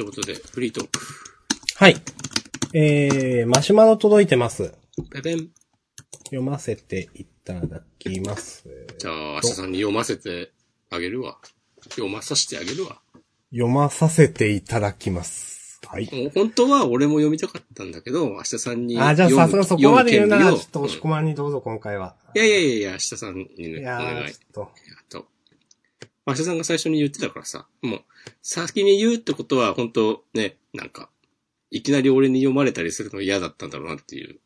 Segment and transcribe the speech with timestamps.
[0.00, 0.98] ということで、フリートーク。
[1.76, 1.96] はい。
[2.72, 4.72] えー、マシュマロ届いてます。
[5.12, 5.50] ペペン。
[6.24, 8.64] 読ませていただきます。
[8.96, 10.52] じゃあ、明日さんに読ませて
[10.88, 11.36] あげるわ。
[11.90, 13.02] 読まさせてあげるわ。
[13.50, 15.78] 読まさせていただきます。
[15.86, 16.08] はい。
[16.10, 22.16] もう本当は俺も読みたかったんだけど、明日さんにあ、じゃあ読むさすがそこまで言うなら、ちょっと押し込まんにどうぞ、今回は。
[22.34, 24.24] いやいやいやいや、明日さんにね、お願い。
[24.28, 24.62] ー、ちょっと。
[24.62, 24.70] あ
[25.10, 25.26] と。
[26.30, 28.00] 明日さんが最初に言ってたからさ、もう、
[28.42, 31.10] 先に言うってことは、本当ね、なんか、
[31.70, 34.38] いきなり俺に読まれたりするの嫌だったんだろうなっていう。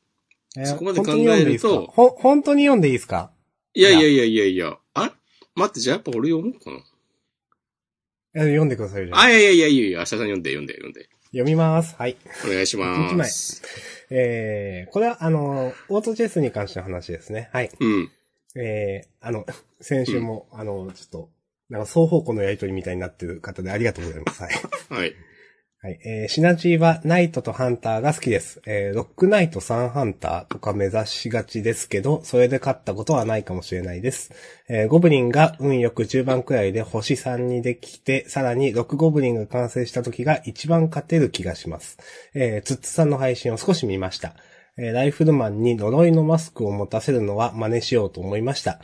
[0.56, 1.68] えーそこまで本当に読んでいいですか？
[1.68, 3.32] 考えるとほ、本当に読んでいいですか？
[3.74, 5.12] いやいやいやいやいや、あ
[5.56, 6.78] 待って、じゃあやっぱ俺読もうかな。
[8.36, 11.08] えー読んでくださいああ、いやいやいやいやいや、明日さん読んで読んで読んで。
[11.32, 11.96] 読みます。
[11.98, 12.16] はい。
[12.46, 13.62] お願いします。
[14.10, 17.50] えー、これは、あの、オートチェスに関しての話ですね。
[17.52, 17.70] はい。
[17.80, 18.10] うん。
[18.54, 19.44] えー、あの、
[19.80, 21.30] 先週も、あの、ちょっと、
[21.70, 24.42] なんか双方向のやりとりみたいになってる方でありがとうございます。
[24.42, 24.52] はい。
[24.90, 25.14] はい。
[25.84, 26.00] はい。
[26.02, 28.62] えー、シナジーはナイトとハンターが好きです。
[28.64, 34.32] えー、ロックナイト3ハンターとか目指しがちですけど、それで勝ったことはないかもしれないです。
[34.66, 41.98] えー、ゴブリンが運よく10番くらいで星3にできて、さらに6ゴブリンが完成した時が一番勝てる気がします。
[42.32, 44.36] えー、ツッツさんの配信を少し見ました。
[44.78, 48.80] えー、ライフルマンに呪いのマスクを持たせるのは真似しようと思いました。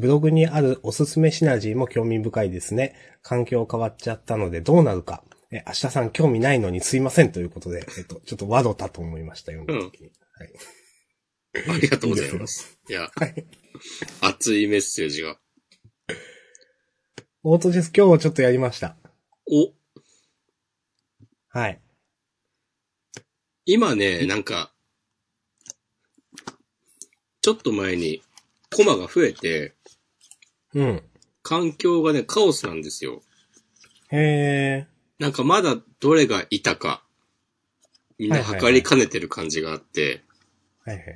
[0.00, 2.94] ブログにあるおすすめシナジーも興味深いですね。
[3.22, 5.22] 環境変わっちゃったのでどうなるか。
[5.52, 10.10] え、明日さん興味ないのにすいませんということで、えっと、ちょっとワドタと思いました、読んだ時に。
[10.32, 10.52] はい。
[11.68, 12.78] ありがとうございます。
[12.88, 13.46] いや、はい。
[14.20, 15.38] 熱いメッセージが。
[17.42, 18.96] オートチェス今日ちょっとやりました。
[19.46, 19.72] お、
[21.48, 21.80] はい。
[23.64, 24.72] 今ね、なんか、
[27.42, 28.22] ちょっと前に、
[28.70, 29.74] コマが増えて、
[30.74, 31.02] うん。
[31.42, 33.22] 環境がね、カオスなんですよ。
[34.10, 34.86] へ
[35.18, 37.02] なんかまだどれがいたか、
[38.18, 40.90] みんな測りかねてる感じがあって、ー。
[40.90, 41.06] はいはい。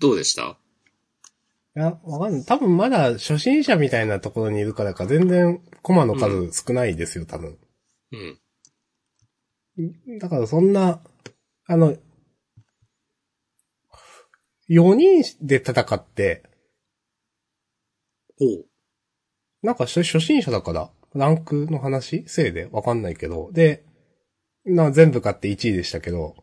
[0.00, 0.58] どうでした？
[1.76, 2.44] いや、わかんない。
[2.44, 7.58] 多分まだ初心者みたいなところにいるからか、全然コマの数少ないですよ、多分。
[8.12, 8.38] うん。
[10.18, 11.00] だからそんな、
[11.66, 11.96] あの、
[14.68, 16.44] 4人で戦って、
[18.38, 18.66] ほう。
[19.62, 22.24] なんか初初心者だから、ランクの話？
[22.26, 23.50] せいでわかんないけど。
[23.52, 23.84] で、
[24.64, 26.34] な、全部勝って1位でしたけど。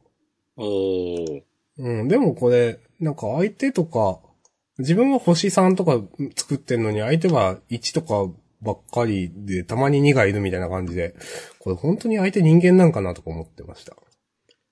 [0.55, 1.43] おー。
[1.77, 4.19] うん、でもこれ、なんか相手とか、
[4.77, 6.01] 自分は星3とか
[6.35, 8.31] 作ってんのに相手は1とか
[8.61, 11.15] ばっかりで、たまに2がいるみたいな感じで、
[11.59, 13.95] これ本当に相手人間なんかなとか思ってました。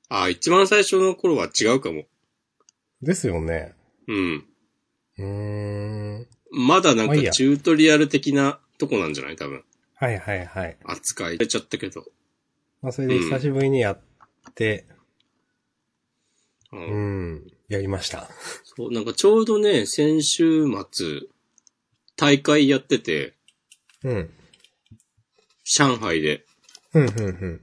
[0.10, 2.04] あ、一番最初の頃は違うかも。
[3.02, 3.74] ですよね。
[4.08, 4.46] うん。
[5.18, 6.28] うーん。
[6.52, 9.36] まだなんかまあいいやチュートリアル的なとこなんじゃない？
[9.36, 9.64] 多分。
[9.96, 10.78] はいはいはい。
[10.84, 12.06] 扱いされちゃったけど。
[12.82, 14.00] まあそれで久しぶりにやっ
[14.56, 14.86] て、
[16.72, 16.78] う。
[16.78, 18.30] うんん、やりました。
[18.64, 21.22] そう、なんかちょうどね、先週末、
[22.16, 23.34] 大会やってて、
[24.04, 24.30] うん。
[25.66, 26.46] 上海で、
[26.94, 27.62] うん、うん、うん。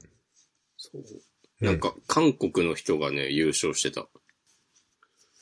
[0.76, 4.06] そうなんか韓国の人がね、優勝してた。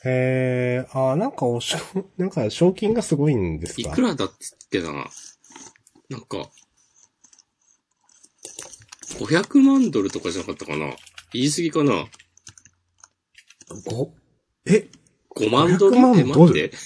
[0.07, 1.77] へえ、あーなんかおしょ、
[2.17, 3.81] なんか賞金がすごいんですか？
[3.81, 4.31] いくらだっ
[4.69, 4.91] けな？
[6.09, 6.49] なんか、
[9.19, 10.93] 500万ドルとかじゃなかったかな？
[11.33, 12.05] 言い過ぎかな？
[13.85, 14.11] ご、
[14.65, 14.87] え、
[15.35, 16.39] ?5 万ドル？500万え、ドル？
[16.39, 16.71] 待って。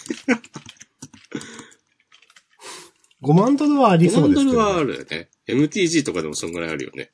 [3.21, 5.29] 5万ドルはあり5そうですけど、万ドルはあるよね。
[5.47, 7.11] MTG とかでもそんぐらいあるよね。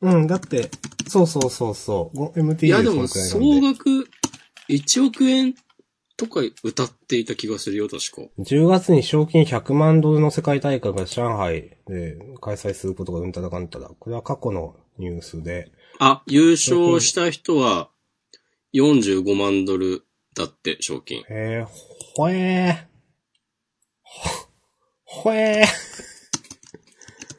[0.00, 0.68] うん、だって、
[1.06, 2.16] そうそうそうそう。
[2.16, 4.08] ご MT いや、でも、総額
[4.68, 5.54] 1億円
[6.16, 8.28] とか歌っていた気がするよ、確か。
[8.42, 13.88] 10月に賞金100万ドルの世界大会が上海で開催することがうんたらかんたら。
[13.88, 15.70] これは過去のニュースで。
[16.00, 17.90] あ、優勝した人は
[18.74, 21.18] 45万ドルだって、賞金。
[21.20, 21.66] へえ、
[22.16, 22.86] ほえー。
[24.02, 24.48] ほ、
[25.04, 25.68] ほえー。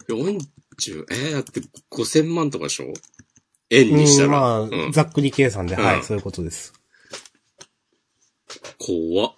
[0.09, 1.61] 40、えー、だって
[1.91, 2.91] 5000万とかでしょ？
[3.70, 4.28] 円にしたら。
[4.61, 6.73] うん、まあ、うんざっくり計算で、はうんい、そういうことです。
[8.78, 9.34] 怖っ。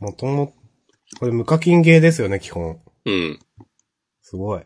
[0.00, 0.54] もとも、
[1.18, 2.80] これ無課金ゲーですよね、基本。
[3.04, 3.38] うん。
[4.22, 4.62] すごい。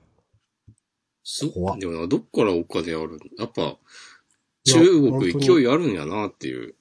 [1.22, 3.19] す怖っでもな、どっからお金あるん？
[3.38, 6.75] やっぱ、いや中本当に国勢いあるんやなっていう。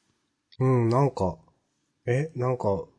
[0.60, 1.38] うん、なんか、
[2.06, 2.90] え、なんか、ウ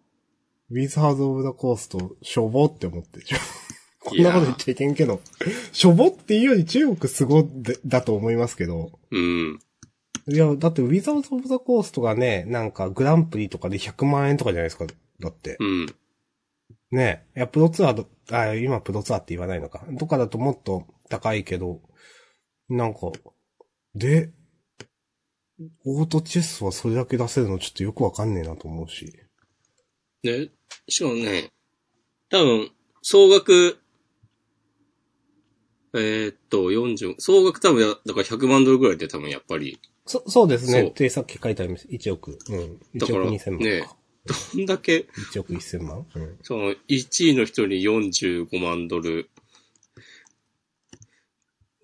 [0.74, 3.20] ィズハード・オブ・ザ・コースト、しょぼって思って。
[3.98, 5.20] こんなこと言っちゃいけんけど、
[5.72, 9.58] しょぼっていうより中国すごでだと思いますけど、うん。
[10.30, 14.86] いや、だってウィザード・オブ・ザ・コーストがね、なんかグランプリとかで100万円とかじゃないですか。
[15.18, 15.56] だって。
[15.58, 15.86] うん。
[16.92, 17.38] ねえ。
[17.38, 19.84] いや、プロツアーど、あ、今プロツアーって言わないのか。
[19.98, 21.80] とかだともっと高いけど、
[22.68, 23.00] なんか、
[23.96, 24.30] で、
[25.84, 29.12] オートチェスはそれだけ出せるのちょっとよくわかんねえなと思うし。
[30.22, 30.48] ね、
[30.88, 31.50] しかもね、
[32.30, 32.70] 多分、
[33.02, 33.79] 総額、
[35.94, 40.80] えーっと、40、総額多分や、だから100万ドルぐらいで多分やっぱり、そ、そうですね。
[40.80, 41.86] そうってさっき書いてあります。
[41.88, 42.38] 1億。
[42.48, 42.80] うん。
[42.94, 43.96] 1だから億2000万ねか。
[44.54, 46.06] どんだけ、1億1000万？
[46.14, 46.38] うん。
[46.42, 49.30] その、1位の人に45万ドル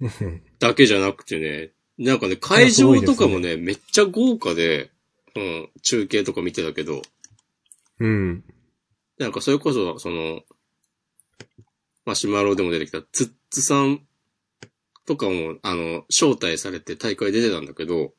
[0.59, 4.91] だけじゃなくてね、なんかね、会場とかもね、めっちゃ豪華で、
[5.35, 7.03] うん、中継とか見てたけど、
[7.99, 8.45] うん。
[9.19, 10.43] なんかそれこそ、その、
[12.07, 14.01] マシュマロでも出てきた、ツッツさん
[15.07, 18.15] とかも、あの、招待されて大会出てたんだけど、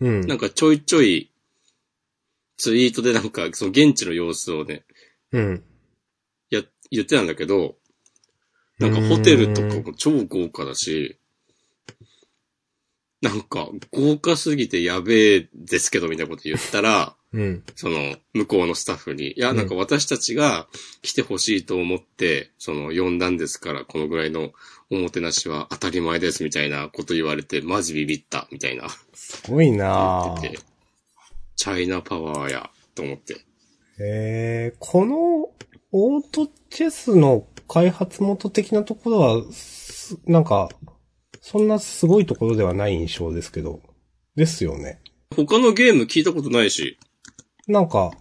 [0.00, 0.26] うん。
[0.26, 1.32] なんかちょいちょい、
[2.58, 4.84] ツイートでなんか、その現地の様子をね、
[5.32, 5.64] うん。
[6.50, 7.76] や、言ってたんだけど、
[8.78, 11.18] なんかホテルとかも超豪華だし、
[13.22, 17.62] なんか豪華すぎてやべえですけどみたいなこと言ったら、うん。
[17.74, 20.68] その向こうのスタッフに、いや、なんか私たちが
[21.02, 24.52] 来てほしいと思って、その呼んだんですから、このぐらいの
[24.90, 30.60] おもてなしは当たり前ですみたいなこと言われて、マジビビったみたいなすごい言なぁ
[31.56, 33.36] チャイナパワーや、と思って。
[33.98, 35.50] えー、この、
[35.92, 40.68] オートチェスの開発元的なところは、すなんか、
[41.40, 43.80] そんなすごいところではない印象ですけど。
[44.34, 45.00] ですよね。
[45.34, 46.98] 他のゲーム聞いたことないし、
[47.66, 48.12] なんか、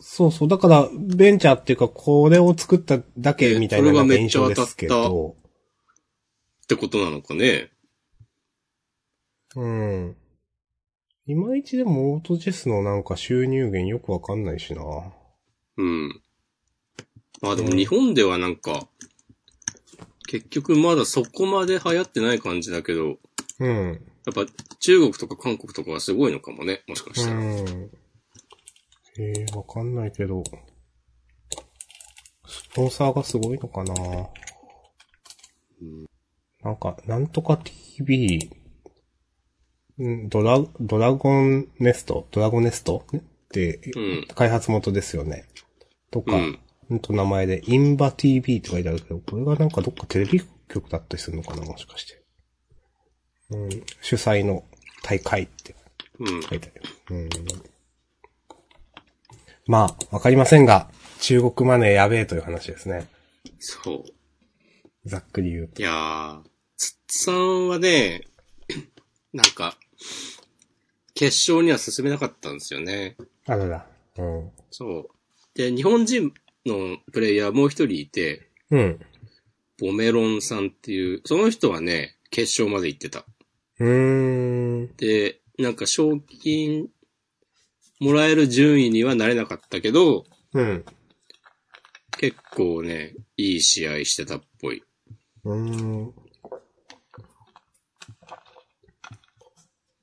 [0.00, 0.48] そうそう。
[0.48, 5.36] だから、ベンチャーっていうか、これを作っただけみたいなねそれがめっ印象ですけど。
[6.64, 7.70] ってことなのかね。
[9.56, 10.16] うん。
[11.26, 14.82] いまいちでもオートチェスのなんか収入源よくわかんないしな。
[15.76, 16.20] うん。
[17.40, 18.88] まあでも日本ではなんか、
[20.28, 23.18] 結局まだそこまで流行ってない感じだけど、
[23.58, 24.09] うん。
[24.34, 27.40] やっぱ中国とか韓国とかはすごいのかもね、もしかうしたら。
[27.40, 27.90] ん。
[29.18, 30.42] ええわかんないけど。
[32.46, 33.94] スポンサーがすごいのかな
[36.62, 38.50] なんか、なんとか TV、
[40.00, 42.26] んドラ、ドラゴンネスト？
[42.30, 43.04] ドラゴネスト？
[43.16, 43.20] っ
[43.52, 44.26] て、うん。
[44.34, 45.46] 開発元ですよね。
[46.10, 46.58] とか、うん
[46.90, 52.20] うんと名前で、インバ TV って書いてあるけど、これがなんかどっかテレビ局だったりするのかなもしかして。
[53.50, 53.68] うん、
[54.00, 54.64] 主催の
[55.02, 55.74] 大会って
[56.18, 56.42] うん。
[56.42, 56.78] 書いてあ
[57.12, 57.16] る。
[57.16, 57.28] うん。
[59.66, 63.08] まあ、わかりませんが、中国マネーやべえという話ですね。
[63.58, 64.04] そ
[65.04, 65.08] う。
[65.08, 65.80] ざっくり言うと。
[65.80, 66.40] いやー、
[66.76, 68.22] つっつさんはね、
[69.32, 69.78] なんか、
[71.14, 73.16] 決勝には進めなかったんですよね。
[73.46, 73.86] あらら。
[74.18, 74.50] うん。
[74.70, 75.08] そう。
[75.54, 76.32] で、日本人
[76.66, 79.00] のプレイヤーもう一人いて、うん。
[79.78, 83.24] ボメロンさんっていう、その人はね、決勝まで行ってた。
[83.80, 84.96] うーん。
[84.96, 86.88] で、なんか賞金
[87.98, 90.84] もらえる順位にはなれなかったけど、うん。
[92.18, 94.82] 結構ね、いい試合してたっぽい。
[95.44, 96.14] うーん。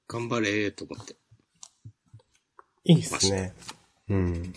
[0.08, 1.16] 頑張れーと思って。
[2.86, 3.54] いいっすね。
[4.10, 4.54] うん。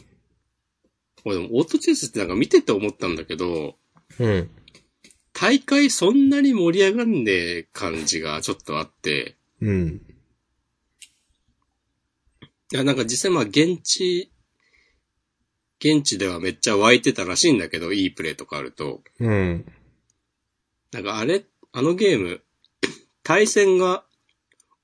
[1.27, 3.77] 俺でもオートチェスってなんか見てて思ったんだけど、
[4.19, 4.51] うん。
[5.41, 10.03] 大会そんなに盛り上がんねえ感じがちょっとあって、うん。
[12.71, 14.31] いや、なんか実際まあ現地、
[15.79, 19.01] 現地ではめっちゃ湧いてたらしいんだけど、いいプレイとかあると。
[19.19, 19.65] うん。
[20.93, 22.43] なんかあれ、あのゲーム、
[23.25, 24.05] 対戦が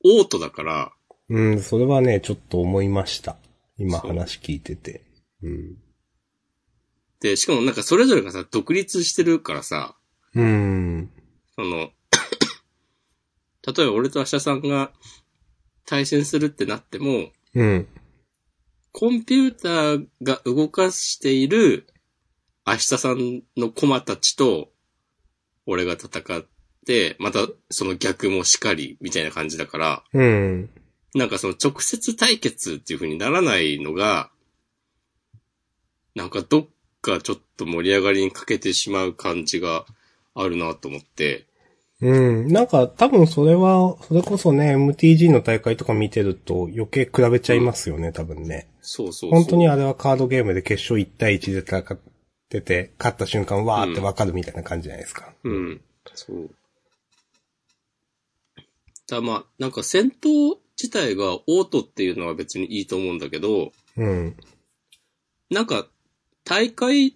[0.04, 0.92] オートだから、
[1.28, 3.36] うん、それはね、ちょっと思いました。
[3.76, 5.04] 今話聞いてて。
[5.42, 5.76] うん。
[7.20, 9.95] で、しかもなんかそれぞれがさ、独立してるからさ、
[10.36, 11.10] うん。
[11.54, 11.90] その、
[13.66, 14.92] 例えば俺と明日さんが
[15.86, 17.88] 対戦するってなっても、うん。
[18.92, 21.86] コンピューターが動かしている
[22.66, 24.70] 明日さんのコマたちと、
[25.64, 26.46] 俺が戦っ
[26.84, 30.70] て、またその逆もしかり、みたいな感じだから、うん。
[31.14, 34.30] なんかその直接対決っていう風にならないのが、
[36.14, 36.68] なんかどっ
[37.00, 39.86] かちょっと盛り上がりに欠けてしまう感じが
[40.36, 41.46] あるなと思って、
[42.00, 42.48] うん。
[42.48, 48.68] なんか多分それは、それこそね、MTG の大会とか見てると余計比べちゃいますよね、多分ね。
[48.82, 49.30] そうそうそう。
[49.30, 51.98] 本当にあれはカードゲームで決勝1対1で戦っ
[52.50, 55.32] てて、勝った瞬間わーってわかるみたいな感じじゃないですか。
[55.42, 55.80] うん。
[56.14, 56.50] そう。
[59.08, 64.36] だまあ、なんか戦闘自体がオートっていうのは別にいいと思うんだけど、うん。
[65.50, 65.86] なんか、
[66.44, 67.14] 大会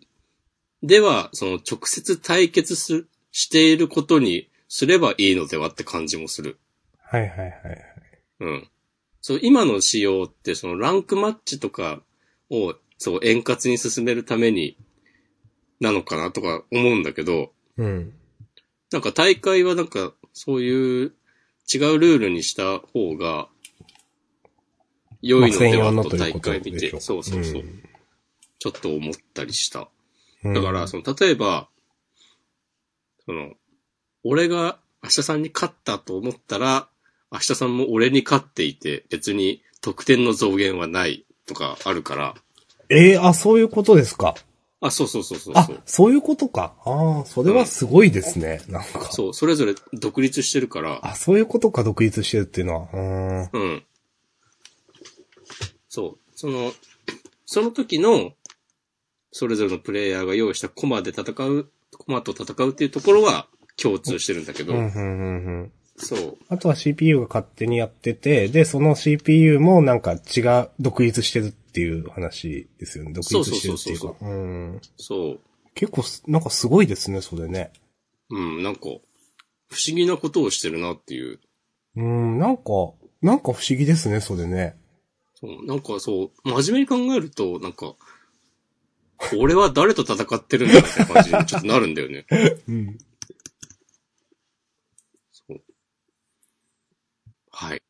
[0.83, 6.59] では、その直接対決す、していることにすればいいのではって感じもする。
[7.03, 7.85] はいはいはいはい。
[8.41, 8.69] うん。
[9.21, 12.03] そう、今の仕様って、そのランクマッチとか
[12.51, 14.77] を、そう、円滑に進めるために、
[15.81, 18.13] なのかなとか思うんだけど、うん。
[18.93, 21.13] なんか大会はなんか、そういう
[21.73, 23.49] 違うルールにした方が、
[25.23, 27.63] 良いのではと大会見て、そうそうそう、
[28.59, 29.89] ちょっと思ったりした。
[30.45, 30.55] うん。
[30.55, 31.69] だから、その、例えば、
[33.31, 33.53] その、
[34.25, 36.89] 俺が明日さんに勝ったと思ったら、
[37.31, 42.35] 明日さんも俺に勝っていて、別に得点の増減はないとかあるから、
[42.89, 44.35] えー、あ、そういうことですか？
[44.81, 46.75] あ、そうそうそうそうあそう。、いうことか。
[46.85, 48.63] ああ、それはすごいですね。
[48.67, 49.13] なんか。
[49.13, 52.89] そう、それぞれ独立してるから、あ、そういうことか、独立してるっていうのは。
[52.93, 53.51] うーん。
[53.53, 53.83] うん。
[55.89, 56.19] そう。
[56.35, 56.73] その、
[57.47, 58.33] その時の、
[59.31, 61.71] それぞれのプレイヤーが用意したコマで戦う、
[62.01, 65.73] コマと戦うっていうところは共通してるんだけど、うん、うん、うん、うん。
[65.97, 66.39] そう。
[66.49, 73.13] あとは CPU が勝手にやってて、で、その CPU もなんか違う、独立してるっていう話ですよね。
[73.13, 74.27] 独立してるっていうそうか。
[74.27, 74.81] うん。
[74.97, 75.41] そう。
[75.75, 77.73] 結構す、なんかすごいですね、それね。
[78.31, 81.39] うん、なんか、不思議なことをしてるなっていう。
[81.97, 82.63] うん、なんか、
[83.23, 84.77] なんか不思議ですね、それね。
[85.35, 87.95] そうなんかそう、真面目に考えると、なんか、
[89.39, 92.27] 俺は誰と戦ってるんだって感じにちょっとなるんだよね。
[92.69, 92.99] うん。
[95.31, 95.61] そう。
[97.51, 97.83] はい。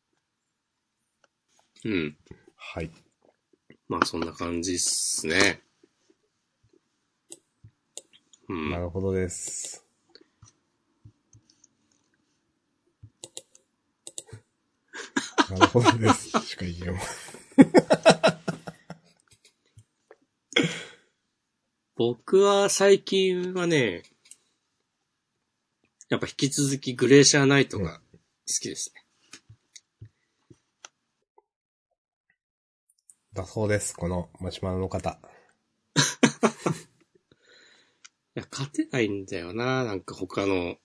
[1.85, 2.17] うん。
[2.57, 2.91] はい。
[3.89, 5.63] まあそんな感じっすね。
[8.49, 8.71] うん。
[8.71, 9.85] なるほどです。
[15.51, 16.31] なるほどです。
[16.41, 17.01] しか言えま
[22.01, 24.05] 僕は最近はね、
[26.09, 28.01] やっぱ引き続きグレーシャーナイトが好
[28.59, 30.09] きですね。
[33.35, 35.19] だそうです、このマシュマロの方。
[38.35, 40.79] いや、勝てないんだよな、なんか他の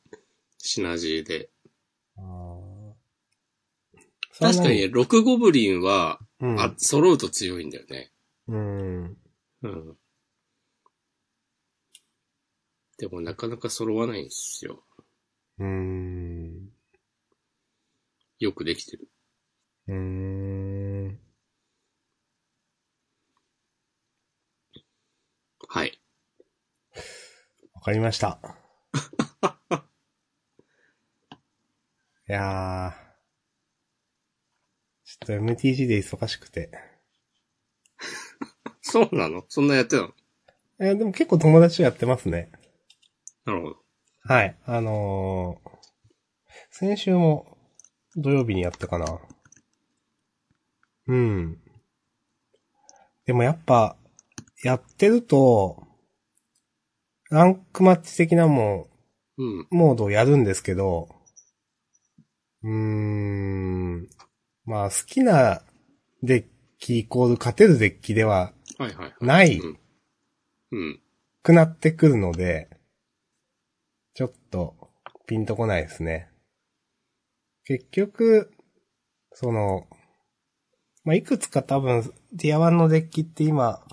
[0.57, 1.49] シナジーで。
[4.37, 6.59] 確かにね、ロクゴブリンは、うん。
[6.59, 8.11] あ、揃うと強いんだよね。
[8.49, 9.17] うん。
[9.61, 9.97] うん。
[12.97, 14.83] でもなかなか揃わないんですよ。
[15.59, 16.69] うーん。
[18.39, 19.09] よくできてる。
[19.87, 21.19] うーん。
[25.67, 25.99] はい。
[27.73, 28.39] わかりました。
[32.27, 33.05] いやー。
[35.05, 36.71] ちょっと MTG で忙しくて。
[38.81, 39.45] そうなの？
[39.49, 40.13] そんなやってたの？
[40.79, 42.51] えーでも結構友達とやってますね。
[43.45, 43.75] なるほど。
[44.23, 44.55] はい。
[44.65, 45.75] あのー
[46.71, 47.57] 先週も
[48.15, 49.19] 土曜日にやったかな。
[51.07, 51.59] うん。
[53.25, 53.97] でもやっぱ、
[54.63, 55.85] やってると、
[57.29, 58.87] ランクマッチ的なも
[59.37, 59.59] うん。
[59.61, 61.09] ん、モードをやるんですけど、
[62.63, 64.09] うーん。
[64.65, 65.61] まあ好きな
[66.23, 66.45] デッ
[66.79, 69.13] キイコール勝てるデッキでははいはいはい。
[69.21, 69.79] ないうん。
[70.71, 70.99] うん。
[74.15, 74.75] ちょっと
[75.27, 76.29] ピンとこないですね。
[77.65, 78.49] 結局、
[79.33, 79.87] その、
[81.03, 83.85] まあ、いくつか多分、 Tier one のデッキって今、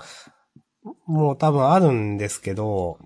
[1.07, 3.01] もう多分あるんですけど、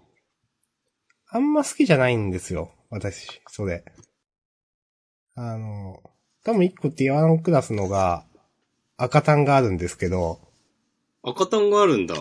[1.31, 2.71] あんま好きじゃないんですよ。
[2.91, 3.83] 私、それ。
[5.37, 6.03] あの、
[6.45, 8.27] 多分一個 Tier one クラスのが、
[8.99, 10.41] 赤単があるんですけど、
[11.23, 12.15] 赤単があるんだ。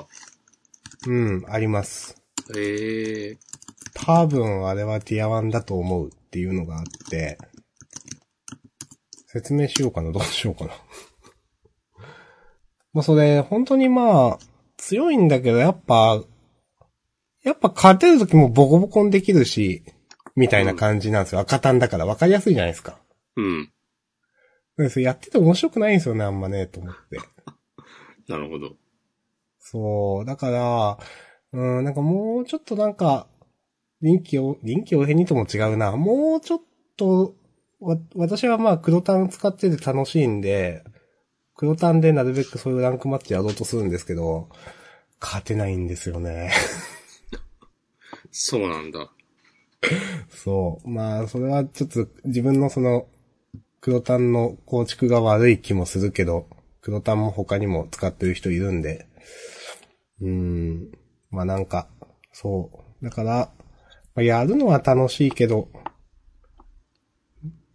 [1.05, 2.21] うん、あります。
[2.55, 3.37] へえ。
[3.95, 7.37] 多分あれはティア1だと思うっていうのがあって、
[9.25, 10.71] 説明しようかな、どうしようかな。
[12.93, 14.39] まあそれ、本当にまあ、
[14.77, 16.21] 強いんだけど、やっぱ、
[17.43, 19.83] やっぱ勝てるときもボコボコにできるし、
[20.35, 21.39] みたいな感じなんですよ。
[21.39, 22.99] 赤単だから分かりやすいじゃないですか。
[23.37, 23.71] うん。
[24.77, 27.17] でそれやってて面白くないんですよね、あんまね、と思って。
[28.27, 28.75] なるほど。
[29.59, 30.97] そう、だから、
[31.53, 33.27] うん、なんかもうちょっとなんか、
[34.01, 35.95] 臨機を、臨機応変にとも違うな。
[35.95, 36.61] もうちょっ
[36.97, 37.35] と、
[37.79, 40.83] わ、私はまあ黒単使ってて楽しいんで、
[41.55, 44.49] 黒単でなるべくそういうランクマッチやろうとするんですけど、
[45.21, 46.51] 勝てないんですよね。
[48.31, 49.09] そうなんだ。
[50.29, 50.89] そう。
[50.89, 53.07] まあ、それはちょっと自分のその、
[53.79, 56.47] 黒単の構築が悪い気もするけど、
[56.81, 59.07] 黒単も他にも使ってる人いるんで、
[60.21, 60.91] うーん。
[61.29, 61.87] まあなんか、
[62.31, 62.71] そ
[63.01, 63.05] う。
[63.05, 63.51] だから、
[64.15, 65.69] まあ、やるのは楽しいけど、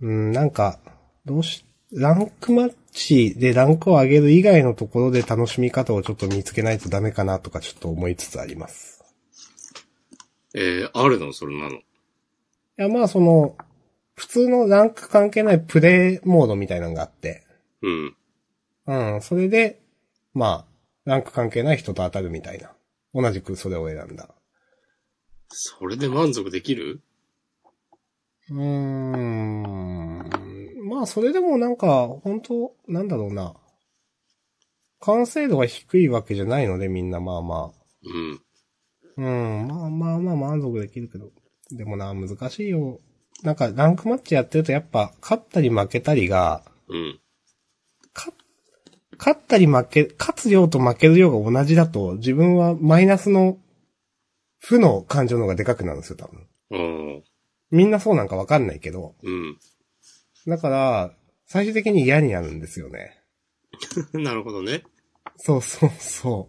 [0.01, 0.81] うん、なんか、
[1.27, 9.05] どうし、ランクマッチでランクを上げる以外のところで楽しみ方をちょっと見つけないとダメかなとかちょっと思いつつあります。
[10.55, 11.33] えー、あるの？
[11.33, 11.77] それなの？
[11.77, 11.83] い
[12.77, 13.57] や、まあその、
[14.15, 17.45] 普通のランク関係ないプレイモードみたいなのがあって、
[17.83, 18.17] うん。
[18.87, 19.81] うん、それで、
[20.33, 20.67] まあ、
[21.05, 22.71] ランク関係ない人と当たるみたいな。
[23.13, 24.29] 同じくそれを選んだ。
[25.51, 27.01] それで満足できる？
[28.51, 30.31] うーん。
[30.89, 33.55] まあ、それでもなんか、本当なんだろうな。
[35.01, 37.73] 完成度が低いわけじゃないので、みんなまあま
[38.05, 38.41] うん。
[39.19, 39.23] あ。
[39.23, 39.23] う
[39.65, 41.31] ん、まあまあまあ満足できるけど。
[41.71, 43.01] でもな、難しいよ。
[43.43, 47.21] なんか、ランクマッチやってるとやっぱ、勝ったり負けたりが、うん。
[48.13, 48.33] か
[49.19, 53.59] 勝ったり負け、勝つ量と負ける量が同じだと、自分はマイナスの
[54.61, 56.47] 負の感情の方がでかくなるんですよ、多分。
[56.71, 56.79] う
[57.19, 57.25] ん。
[57.71, 59.17] みんなそうなんかわかんないけど。
[59.23, 59.59] うん。
[60.47, 61.15] だから、
[61.47, 63.23] 最終的に嫌になるんですよね。
[64.13, 64.85] なるほどね。
[65.37, 66.49] そうそうそ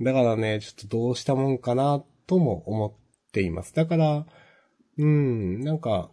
[0.00, 0.04] う。
[0.04, 3.74] だからね、ちょっとどうしたもんかな、とも思っています。
[3.74, 4.26] だから、
[4.98, 6.10] うん、なんか、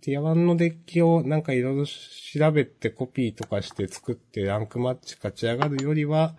[0.00, 6.36] ティア1のデッキをなんかいろいろ調べてコピーとかして作ってランクマッチ勝ち上がるよりは、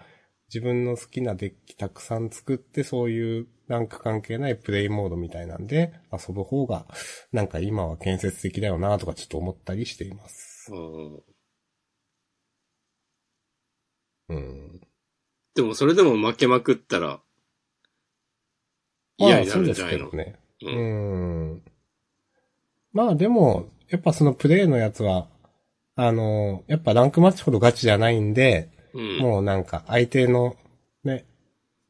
[0.54, 6.86] 自分の好きなデッキたくさん作ってそういうランク関係ないプレイモードみたいなんで遊ぶ方が
[7.32, 10.72] なんか今は建設的だよなとかちょっと思ったりしています。
[10.74, 11.22] うん。
[14.30, 14.82] うん。
[15.56, 17.22] でもそれでも負けまくったら、
[19.18, 20.12] ま嫌になあそうでするんじゃないの？
[20.12, 20.36] けどね。
[20.64, 20.70] う。
[20.70, 21.62] うんん。
[22.94, 25.28] まあでも、やっぱそのプレイのやつは、
[25.96, 29.18] あの、やっぱランクマッチほどガチじゃないんで、うん。
[29.20, 30.56] もうなんか相手の
[31.04, 31.26] ね、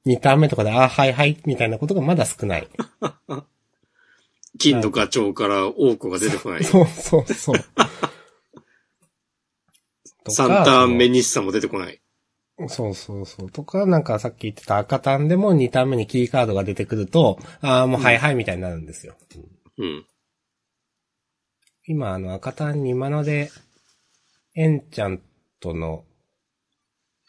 [0.05, 2.67] 2ターン目とかで、あ、はいはい、みたいなことがまだ少ない。
[4.60, 6.63] 金のガチョウから王子が出てこない。
[6.63, 7.55] そうそうそう。
[10.24, 12.01] とか3ターン目日産も出てこない。
[12.68, 13.51] そうそうそう。
[13.51, 19.16] とか、なんかさっき言ってた赤ターンでも2ターン目にキーカードが出てくると、ああ、もうはいはいみたいになるんですよ。
[19.77, 20.05] うん。
[21.87, 23.50] 今、あの、赤ターンにマナで、
[24.53, 25.22] エンチャン
[25.59, 26.03] トの、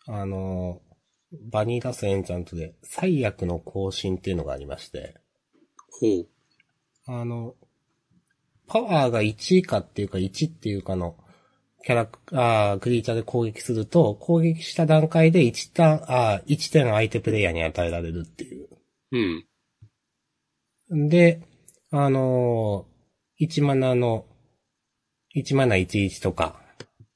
[0.08, 0.80] あの、
[1.50, 5.16] 場に出すエンチャントで、最悪の更新っていうのがありまして、
[5.90, 6.28] ほう。
[7.06, 7.54] あの、
[8.66, 11.16] パワーが1以下っていうか1っていうかの、
[11.84, 18.68] キャラク、あークリーチャーで攻撃すると、攻撃した段階で1ターン、あー1点相手プレイヤーに与えられるっていう。
[20.90, 21.08] うん。
[21.08, 21.42] で、
[21.90, 24.26] あのー、1マナの、
[25.34, 26.61] 1マナ11とか、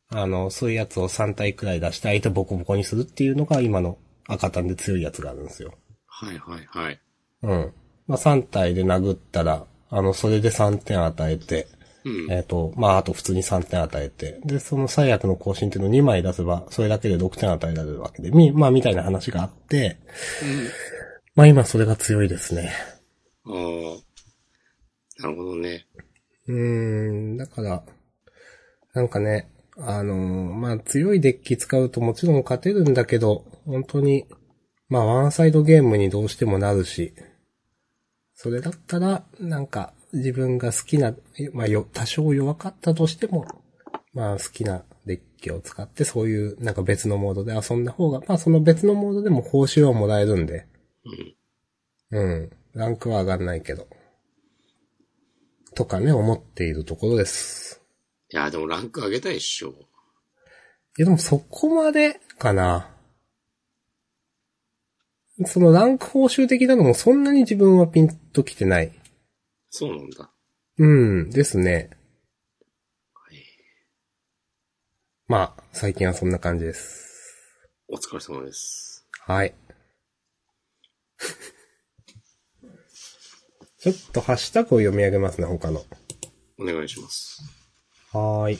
[0.08, 5.74] あの、そういうやつを3体くらい出して相手ボコボコにするっていうのが今の赤単で強いやつがあるんですよ。
[6.06, 7.00] はいはいはい。
[7.42, 7.72] うん。
[8.06, 11.68] まあ、3体で殴ったら、あの、それで3点与えて、
[12.04, 12.32] うん。
[12.32, 19.98] えっ、と、まあ、あと普通に3点与えて、で、その最悪の更新っていうのを2枚出せば、それだけで6点与えられるわけで、み、まあ、みたいな話があって、
[21.34, 22.72] まあ今それが強いですね。
[23.44, 23.52] ああ。
[25.22, 25.86] なるほどね。
[26.46, 27.82] うーん、だから、
[28.94, 34.26] なんかね、あのまあ、強いデッキ使うともちろん勝てるんだけど、本当に、
[34.88, 37.12] まあ、ワンサイドゲームにどうしてもなるし、
[38.34, 41.14] それだったら、なんか、自分が好きな、
[41.52, 43.46] まあ、よ、多少弱かったとしても、
[44.14, 50.66] まあ、好きなデッキを使って、そういう、なんか別のモードで遊んだ方が、まあ、その別のモードでも報酬はもらえるんで、
[52.10, 52.20] うん。
[52.20, 52.50] うん。
[52.72, 53.88] ランクは上がんないけど。
[55.74, 57.65] とかね、思っているところです。
[58.32, 59.68] いや、でもランク上げたいっしょ。
[59.68, 59.72] い
[60.98, 62.90] や、でもそこまでかな。
[65.44, 68.90] そのランク報酬的なのもそんなに自分はピンときてない。
[69.70, 70.30] そうなんだ。
[70.78, 71.90] うん、ですね。
[73.12, 73.36] はい
[75.26, 77.68] まあ、最近はそんな感じです。
[77.88, 79.06] お疲れ様です。
[79.20, 79.54] はい。
[83.78, 85.84] ちょっとハッシュタグを読み上げますね、他の。
[86.58, 87.55] お願いします。
[88.16, 88.58] はーい。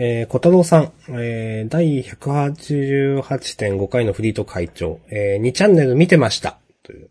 [0.00, 6.58] えー、小太郎さん、えー、第188.5回のフリート会長、えー、2チャンネル見てました。
[6.84, 7.10] という。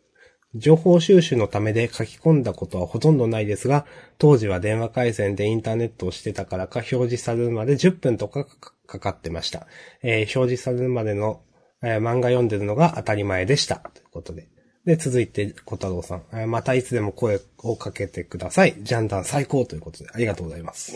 [0.56, 3.86] 情報収集のためで書き込んだことはほとんどないですが、
[4.18, 8.46] 当時は電話回線でインターネットをしてたからか表示されるまで10分とか
[8.86, 9.68] かかってました。
[10.02, 11.42] えー表示されるまでの、
[11.84, 13.76] えー漫画読んでるのが当たり前でした。
[13.76, 14.48] ということで。
[14.86, 18.76] で、続いて、小太郎さん、えまたいつでも声をかけてください。
[18.80, 20.96] ジャンダン最高ということで、ありがとうございます。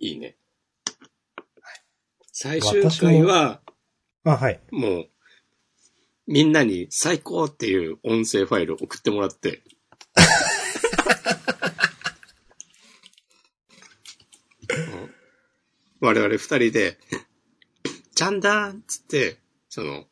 [0.00, 0.36] おいいね。
[2.32, 3.60] 最終回は、
[4.24, 4.60] あ、はい。
[4.70, 5.08] もう、
[6.26, 9.62] みんなに最高っていう音声ファイルを送ってもらって。
[14.70, 14.74] う
[15.06, 15.12] ん
[16.02, 16.98] 我々二人で、
[18.16, 19.36] ちゃんだーっつって、
[19.68, 20.08] その、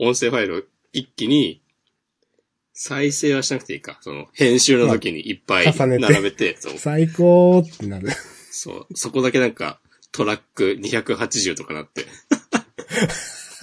[0.00, 1.62] 音声ファイルを一気に、
[2.72, 3.98] 再生はしなくていいか。
[4.00, 8.08] その、編集の時にいっぱい並べて、そう最高ってなる。
[8.62, 9.80] そう、そこだけなんか、
[10.12, 12.04] トラック280とかなって。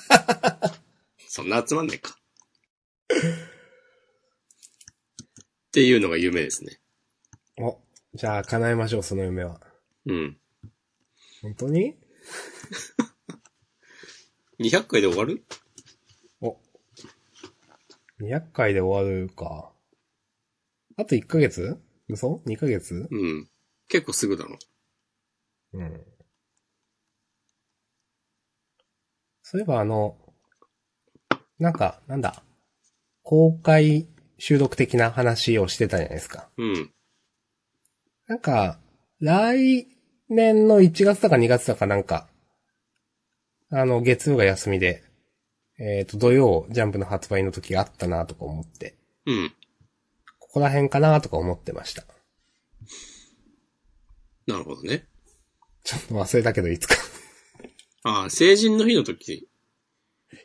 [1.29, 2.17] そんな集まんねえか。
[5.67, 6.81] っていうのが夢ですね。
[7.59, 7.79] お、
[8.15, 9.61] じゃあ叶えましょう、その夢は。
[10.07, 10.39] うん。
[11.43, 11.95] 本当に？
[14.59, 15.45] 200回で終わる？
[16.41, 16.59] お。
[18.19, 19.71] 200回で終わるか。
[20.95, 21.79] あと1ヶ月？
[22.09, 23.07] 嘘 ?2 ヶ月？
[23.11, 23.47] うん。
[23.89, 24.57] 結構すぐだろ。
[25.73, 26.01] うん。
[29.41, 30.17] そういえばあの、
[31.59, 32.43] なんか、なんだ。
[33.23, 36.49] 公開収録的な話をしてたじゃないですか。
[36.57, 36.91] うん。
[38.27, 38.79] なんか、
[39.19, 39.87] 来
[40.29, 42.27] 年の1月とか2月とかなんか、
[43.71, 45.03] あの、月曜が休みで、
[45.79, 49.53] えっ、と、土曜、ジャンプの発売の時があったなとか思って、うん。
[50.39, 52.03] ここら辺かなとか思ってました。
[54.47, 55.05] なるほどね。
[55.87, 56.95] ちょっと忘れたけど、いつか。
[58.03, 59.47] ああ、成人の日の時？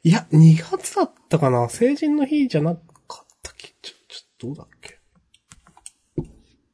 [0.04, 5.00] いや、2月だったかな成人の日じゃなかったっけちょ、ちょ、どうだっけ？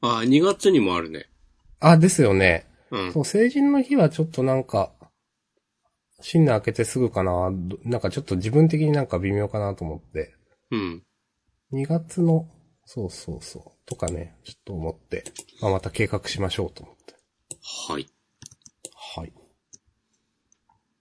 [0.02, 1.30] ああ、2月にもあるね。
[1.80, 2.66] あ、ですよね。
[2.90, 3.20] うんそ。
[3.22, 4.92] う、成人の日はちょっとなんか、
[6.20, 10.34] 新年明けてすぐかなどなんかちょっと自分的になんか微妙かなと思って。
[10.70, 11.02] うん。
[11.72, 12.46] 2月の、
[12.84, 15.24] そうそうそう、とかね、ちょっと思って、
[15.62, 17.14] まあ、また計画しましょうと思って。
[17.62, 18.02] はい。
[18.02, 18.17] はい。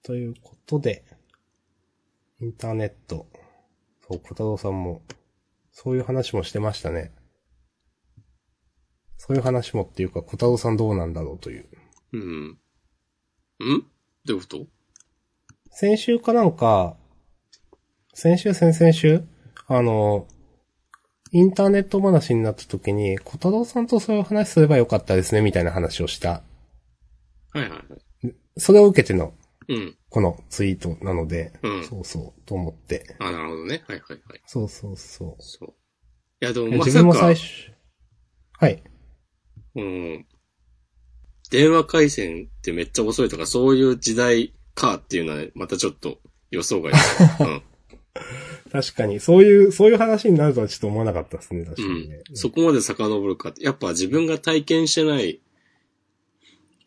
[0.07, 1.03] ということで、
[2.39, 3.27] インターネット、
[4.09, 5.01] そう、小太郎さんも、
[5.73, 7.11] そういう話もしてましたね。
[9.17, 11.67] そういう話もっていうか、小太郎さんどうなんだろうという。
[12.13, 12.47] うん。
[12.51, 12.57] ん？
[14.23, 14.67] どういうこと？
[15.71, 16.95] 先週かなんか、
[18.13, 19.23] 先週、先々週？
[19.67, 20.25] あの、
[21.33, 26.29] インターネット話になった時に、小太郎さんとそういう話すればよかったですね、みたいな話をした。
[26.29, 26.43] は
[27.55, 28.33] いはいはい。
[28.55, 29.33] それを受けての、
[29.69, 29.97] うん。
[30.09, 33.15] このツイートなので、うんそうそう、と思って。
[33.19, 33.83] あなるほどね。
[33.87, 34.41] はいはいはい。
[34.45, 35.41] そうそうそう。
[35.41, 35.73] そう。
[36.41, 37.71] いや、でもえまさか自分も最、初、
[38.59, 38.83] はい。
[39.75, 40.25] うん。
[41.49, 46.19] 電話回線ってめっちゃ遅いとか、そういう時代かっていうのは、ね、またちょっと
[46.51, 46.99] 予想外だ
[47.45, 47.61] うん。
[48.71, 52.17] 確かに、そういう、そういう話になるとはちょっと思わなかったですね、確かうにね。
[52.17, 52.35] ん。
[52.35, 55.41] そこまで遡るかって、やっぱ自分が体験してない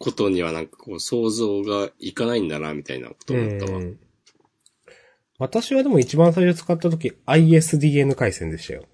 [0.01, 3.79] ことにはなんかこう想像がいかないんだな、みたいなこと思ったわ。
[3.79, 4.01] うん
[5.43, 8.85] 私はでも一番最初使った時 ISDN 回線でしたよ。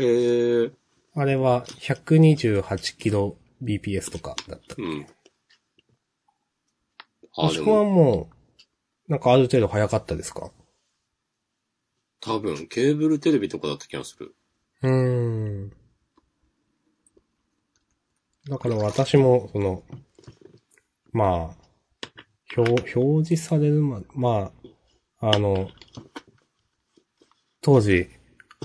[0.00, 0.72] へえー、
[1.14, 4.74] あれは 128kbps とかだった。
[4.76, 5.06] うん。
[7.38, 8.30] あ、でもしくはも、も
[9.08, 10.50] う、なんかある程度早かったですか？
[12.20, 14.34] 多分、ケーブルテレビとかだった気がする。
[14.82, 14.92] うー
[15.68, 15.72] ん。
[18.50, 19.82] だから私も、その、
[21.12, 21.56] まあ、
[22.56, 24.52] 表、表示されるま、ま
[25.20, 25.70] あ、あの、
[27.60, 28.08] 当時、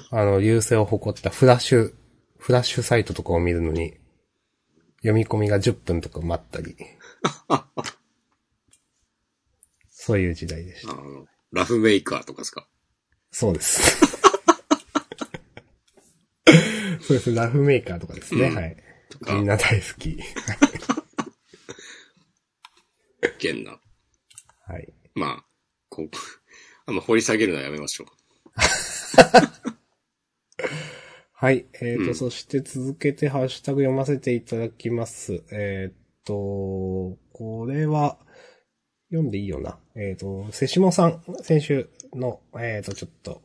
[0.10, 1.94] あの、優勢を誇ったフラッシュ、
[2.38, 3.98] フラッシュサイトとかを見るのに、
[4.98, 6.76] 読み込みが10分とか待ったり。
[9.90, 10.96] そういう時代でした。
[11.52, 12.68] ラフメーカーとかですか？
[13.32, 13.98] そうです。
[17.02, 17.34] そうです。
[17.34, 18.48] ラフメーカーとかですね。
[18.48, 18.78] うんはい。
[19.10, 20.18] とかみん、な大好き。
[23.40, 23.80] けんな。
[24.66, 24.94] はい。
[25.16, 25.46] まあ、
[25.90, 26.10] こう、
[26.86, 28.08] あんま掘り下げるのはやめましょう。
[31.34, 31.68] はい。
[31.82, 35.44] えっ、と、うんそして続けてハッシュタグ読ませていただきます。
[35.52, 38.18] えっ、と、これは、
[39.10, 39.78] 読んでいいよな。
[39.96, 43.44] えっ、と、瀬下さん、先週の、えっ、と、ちょっと、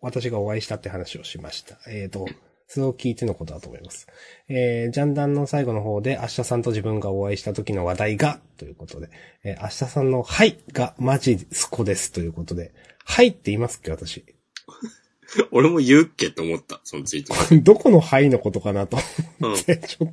[0.00, 1.78] 私がお会いしたって話をしました。
[1.88, 2.26] えっ、と、
[2.72, 4.06] それを聞いてのことだと思います。
[4.48, 9.10] えー、ジャンダンの最後の方で、明日さんと自分がお会いした時の話題が、ということで、
[9.44, 12.72] えー、明日さんの、はいが、マジスコです、ということで、
[13.04, 14.24] はいって言いますっけ、私。
[15.52, 17.56] 俺も言うっけと思った、そのツイート。
[17.60, 18.96] どこのはいのことかなと
[19.40, 19.54] うん。
[19.56, 20.08] ちょっと、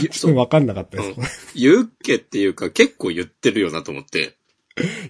[0.00, 1.08] ゆそう、わかんなかったです。
[1.10, 4.38] うん言うっけっていうか結構言ってるよなと思って。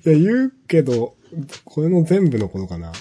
[0.05, 1.15] いや、言うけど、
[1.65, 2.93] これの全部のことかな。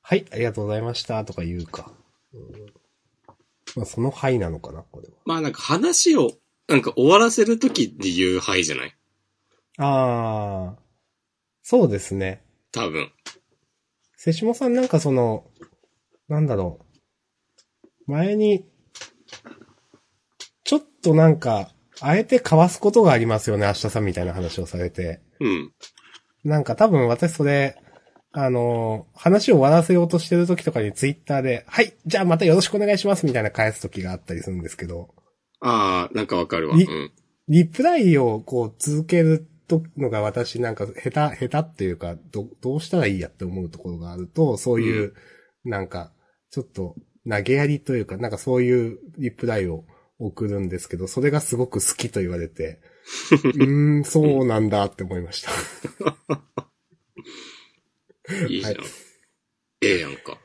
[0.00, 1.92] はい、ありがとうございました、とか言うか。
[2.34, 2.42] うん
[3.76, 5.14] まあ、そのはいなのかな、これは。
[5.24, 6.32] まあなんか話を、
[6.68, 8.96] なんか終わらせるときって言うはいじゃない？
[9.78, 10.80] あー、
[11.62, 12.42] そうですね。
[12.72, 13.10] 多分。
[14.16, 15.50] 瀬下さんなんかその、
[16.28, 16.80] なんだろ
[18.06, 18.10] う。
[18.10, 18.66] 前に、
[20.64, 25.20] ちょっとなんか、あえて交わすことがありますよね、明日さんみたいな話をされて。
[25.40, 25.72] うん。
[26.44, 27.76] なんか多分私それ、
[28.32, 35.14] あのー話を終わらせようとしてる時とかにツイッターで、はい、じゃあまたよろしくお願いしますみたいな返す時があったりするんですけど、
[35.60, 36.76] ああ、なんかわかるわ。
[36.76, 37.12] いうん。
[37.48, 45.14] リプライをこう続けるとのが私なんか下手、下手っていうか、ど、どうしたらいいやって思うところがあると、そういう、
[45.64, 46.12] なんか、
[46.50, 46.94] ちょっと
[47.28, 49.84] 投げやりというか、なんかそういうリプライを
[50.18, 52.80] 送るんですけど、それがすごく好きと言われて、
[53.32, 55.50] うーん、そうなんだって思いました。
[58.48, 58.74] いいじゃん。
[58.74, 58.84] は
[59.80, 60.38] ええやんか。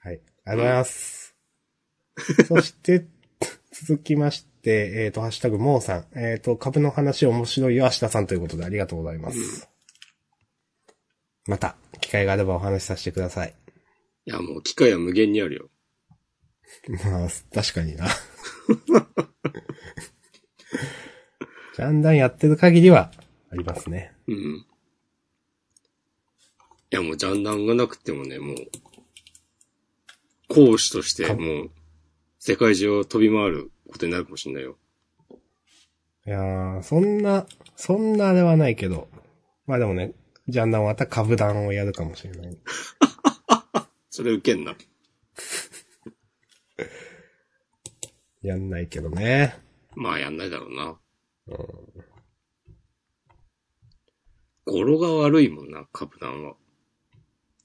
[0.00, 0.20] はい。
[0.44, 1.34] ありがとうございます。
[2.46, 3.06] そして、
[3.72, 6.06] 続きまして、えっ、と、ハッシュタグ、モーさん。
[6.14, 9.68] えっ、と、株の話面白いよ、明日さんということでありがとうございます。
[11.46, 13.54] また、機会があればお話しさせてください。
[14.24, 15.70] いや、もう機会は無限にあるよ。
[16.88, 18.06] まあ、確かにな。
[21.76, 23.12] ジャンダンやってる限りは、
[23.50, 24.12] ありますね。
[24.26, 24.66] うん。
[26.96, 28.56] いや、もうジャンダンがなくてもね、もう、
[30.48, 31.70] 講師として、もう、
[32.38, 34.78] 世界中を飛び回ることになるかもしれないよ。
[36.26, 39.10] いやー、そんな、そんなあれはないけど。
[39.66, 40.14] まあでもね、
[40.48, 42.56] ジャンダンはまた株団をやるかもしれない。
[44.08, 44.74] それ受けんな。
[48.40, 49.54] やんないけどね。
[49.94, 50.98] まあ、やんないだろうな。
[54.64, 56.56] 語呂が悪いもんな、カプダンは。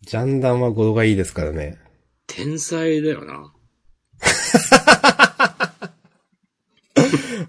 [0.03, 1.77] ジャンダンは語呂がいいですからね。
[2.27, 3.53] 天才だよな。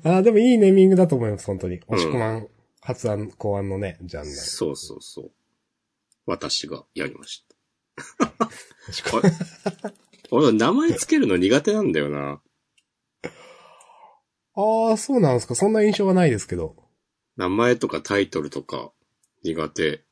[0.04, 1.80] ああ、でもいいネーミングだと思います、本当に。
[1.86, 2.48] 押し込まん、
[2.80, 4.34] 発案、考案のね、ジャンダン。
[4.34, 5.30] そうそうそう。
[6.26, 7.44] 私がやりまし
[8.88, 9.02] 押し。
[10.30, 12.40] 俺は名前つけるの苦手なんだよな。
[14.54, 15.54] ああ、そうなんですか。
[15.54, 16.76] そんな印象はないですけど。
[17.36, 18.92] 名前とかタイトルとか
[19.42, 20.04] 苦手。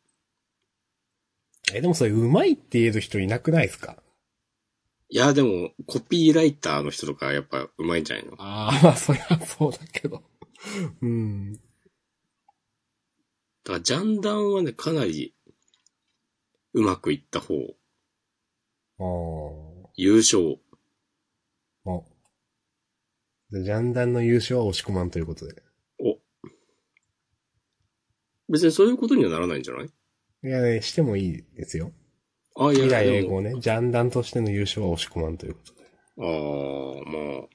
[1.75, 4.03] え、でもそれ、うまいって言える人いなくないですか？
[5.09, 8.35] いや、でも、コピーライターの人とかやっぱ上手いんじゃないの？
[8.39, 10.23] ああ、 まあ、そりゃそうだけど。
[11.03, 11.53] うん。
[11.55, 11.59] だ
[13.65, 15.35] から、ジャンダンはね、かなり、
[16.73, 17.55] うまくいった方。
[19.03, 20.59] あ優勝。
[21.85, 22.03] あ。
[23.53, 25.63] ジャンダンの優勝は押し込まんということで。
[25.99, 26.19] お。
[28.49, 29.91] 別にそういうことにはならないんじゃない？
[30.43, 31.93] いやね、してもいいですよ。
[32.57, 33.55] あ、いや、未来でも英語ね。
[33.61, 35.81] ジャンダンとしての優勝は押し込まんということで。
[36.19, 37.49] ああ、まあ。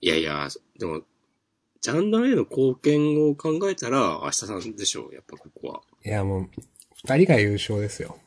[0.00, 1.02] いやいや、でも、
[1.80, 5.82] ジャンダンへの貢献を考えたら、明日さんでしょう、やっぱここは。
[6.04, 6.50] いや、もう、
[7.06, 8.18] 二人が優勝ですよ。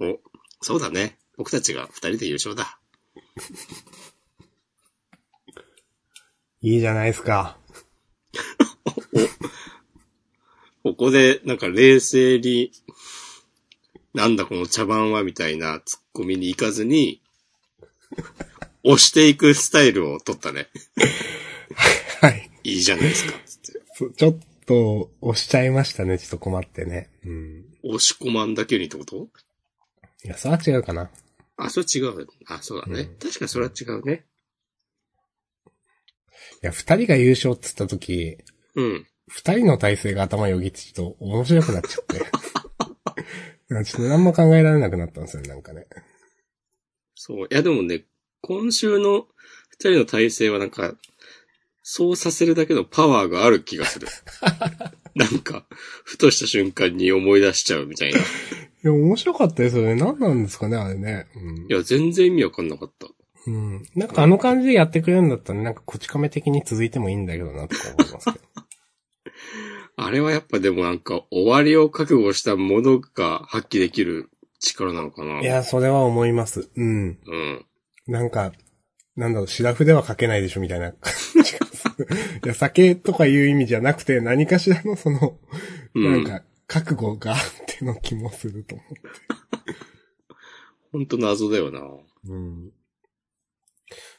[0.00, 0.18] お、
[0.60, 1.18] そうだね。
[1.36, 2.78] 僕たちが二人で優勝だ。
[6.60, 7.58] いいじゃないですか。
[10.82, 12.72] ここで、なんか冷静に、
[14.14, 17.22] なんだこの茶番はみたいなツッコミに行かずに、
[18.84, 20.68] 押していくスタイルを取ったね。
[22.20, 22.50] はい。
[22.64, 23.34] いいじゃないですか。
[24.16, 26.18] ちょっと、押しちゃいましたね。
[26.18, 27.10] ちょっと困ってね。
[27.24, 27.64] うん。
[27.84, 29.28] 押し込まんだけにってこと？
[30.24, 31.10] いや、それは違うかな。
[31.56, 32.26] あ、それ違う。
[32.46, 33.02] あ、そうだね。
[33.02, 34.24] うん確かにそれは違うね。
[36.62, 38.38] いや、二人が優勝っつった時、
[38.74, 39.06] うん。
[39.34, 42.20] 二人の体制が頭よぎってちょっと面白くなっちゃって。
[43.68, 45.86] ちょっと何も考えられなくなったんですよね、なんかね。
[47.14, 47.46] そう。
[47.46, 48.04] いや、でもね、
[48.42, 49.26] 今週の
[49.70, 50.94] 二人の体制はなんか、
[51.82, 54.08] そうさせるだけのパワーがある気がする。
[55.16, 55.66] なんか、
[56.04, 58.18] ふとした瞬間に思い出しちゃうみたいな。
[58.18, 58.24] いい
[58.82, 59.94] や、面白かったですよね。
[59.94, 61.26] 何なんですかね、あれね。
[61.34, 61.66] うん。
[61.68, 63.08] や、全然意味わかんなかった。
[63.46, 63.82] うん。
[63.94, 68.51] なんかあの感じでやってくれるんだったら、なんかこち亀的に続いてもいいんだけどな、とか思いますけど。
[70.04, 75.40] あれはやっぱでもなんか、終わりを覚悟したものが発揮できる力なのかな。
[75.40, 76.70] いや、それは思います。
[76.76, 77.18] うん。
[77.26, 77.66] うん。
[78.06, 78.52] なんか、
[79.16, 81.12] なんだろう、シラフでは書けないでしょ、みたいな感
[81.44, 82.08] じがする。
[82.44, 85.38] いや、酒とかいう意味じゃなくて、何かしらのその、
[85.94, 89.00] うんなんか、覚悟があっての気もすると思って。
[90.92, 91.80] ほんと謎だよな。
[92.28, 92.72] うん。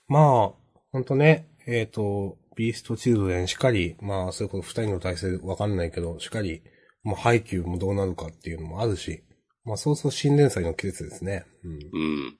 [0.08, 6.62] まあ、ほんとね、えっ、と、ビーストチルドレンしかり、まあ、そういうこと二人の体制わかんないけど、しかり、
[7.04, 9.24] まあ、配給もどうなるかっていうのもあるし、
[9.66, 11.46] まあ、そうそう新連載の季節ですね。
[11.64, 11.72] うん。
[11.72, 12.38] うん。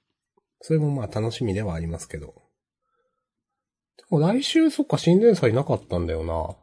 [0.60, 2.34] それもまあ楽しみではありますけど。
[3.96, 6.56] でも来週そっか新連載なかったんだよな。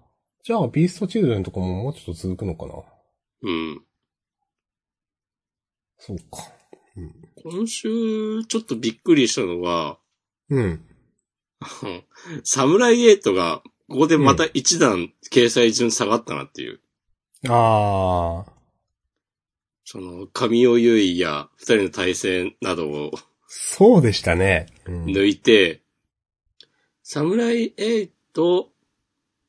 [0.43, 2.73] じゃあビーストチルドレンとかももうちょっと続くのかな。
[3.43, 3.81] うん。
[5.97, 6.51] そうか。
[7.43, 9.99] 今週、ちょっとびっくりしたのは、
[10.49, 10.85] うん。
[12.43, 16.79] サムライエイトが、ここでまた一段掲載順下がったなっていう。
[17.49, 18.51] ああ。
[19.83, 23.11] その、神尾優衣や二人の対戦などを
[23.47, 24.67] そうでしたね。
[24.85, 25.05] うん。
[25.05, 25.81] 抜いて、
[27.03, 28.69] サムライエイト、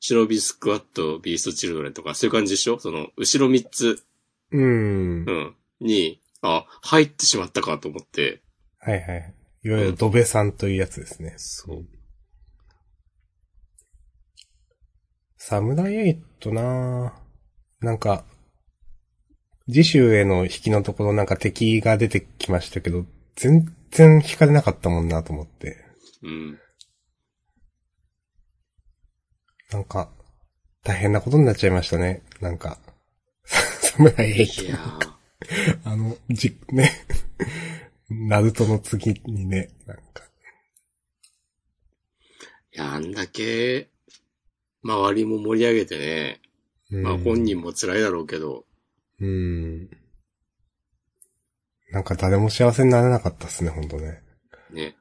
[0.01, 2.81] シノビスクワット、ビーストチルドレンとか、そういう感じでしょ？
[2.81, 4.03] その、後ろ三つ、
[4.51, 5.31] うんう。
[5.31, 8.43] ん、に、あ、入ってしまったかと思って、
[8.79, 9.35] はいはい。
[9.65, 11.35] いわゆるドベさんというやつですね。
[11.37, 11.87] そう。
[15.45, 18.25] サムライエイトなぁなんか、
[19.67, 25.79] 次週への引きのところなんか敵が出てきましたけど、全然引かれなかったもんなと思って。
[26.23, 26.61] うん。
[29.73, 30.11] なんか、
[30.85, 32.23] 大変なことになっちゃいましたね。
[32.41, 32.79] なんか、
[33.45, 34.69] サムライエイトい。
[34.69, 36.89] やー あの、じ、ね。
[38.09, 40.23] ナルトの次にね、なんか。
[42.75, 43.89] いや、あんだけ、
[44.83, 46.41] 周りも盛り上げてね、
[46.91, 48.65] うんまあ本人も辛いだろうけど、
[49.21, 49.89] うん。
[51.93, 54.23] なんか誰も幸せになれなかったっすね、ほんとね。
[54.73, 54.97] ね。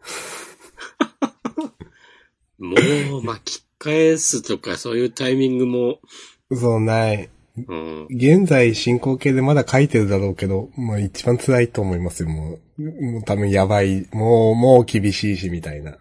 [2.58, 6.00] もう、巻き返すとかそういうタイミングも、
[6.52, 7.30] そうない。
[7.68, 8.06] うん。
[8.10, 12.82] 現在進行形でまだ書いてるだろうけど、まあ一番辛いと思いますよ、もう。
[12.82, 14.08] もう多分やばい。
[14.12, 15.98] もう、もう厳しいし、みたいな。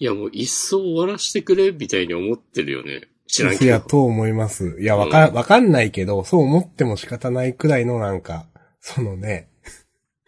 [0.00, 3.08] いや、もう一層終わらしてくれ、みたいに思ってるよね。
[3.26, 3.88] 知らんいや、けど。
[3.88, 4.78] と思います。
[4.80, 8.46] いや、わか、わかんないけど、そう思っても仕方ないくらいのなんか、
[8.80, 9.50] そのね、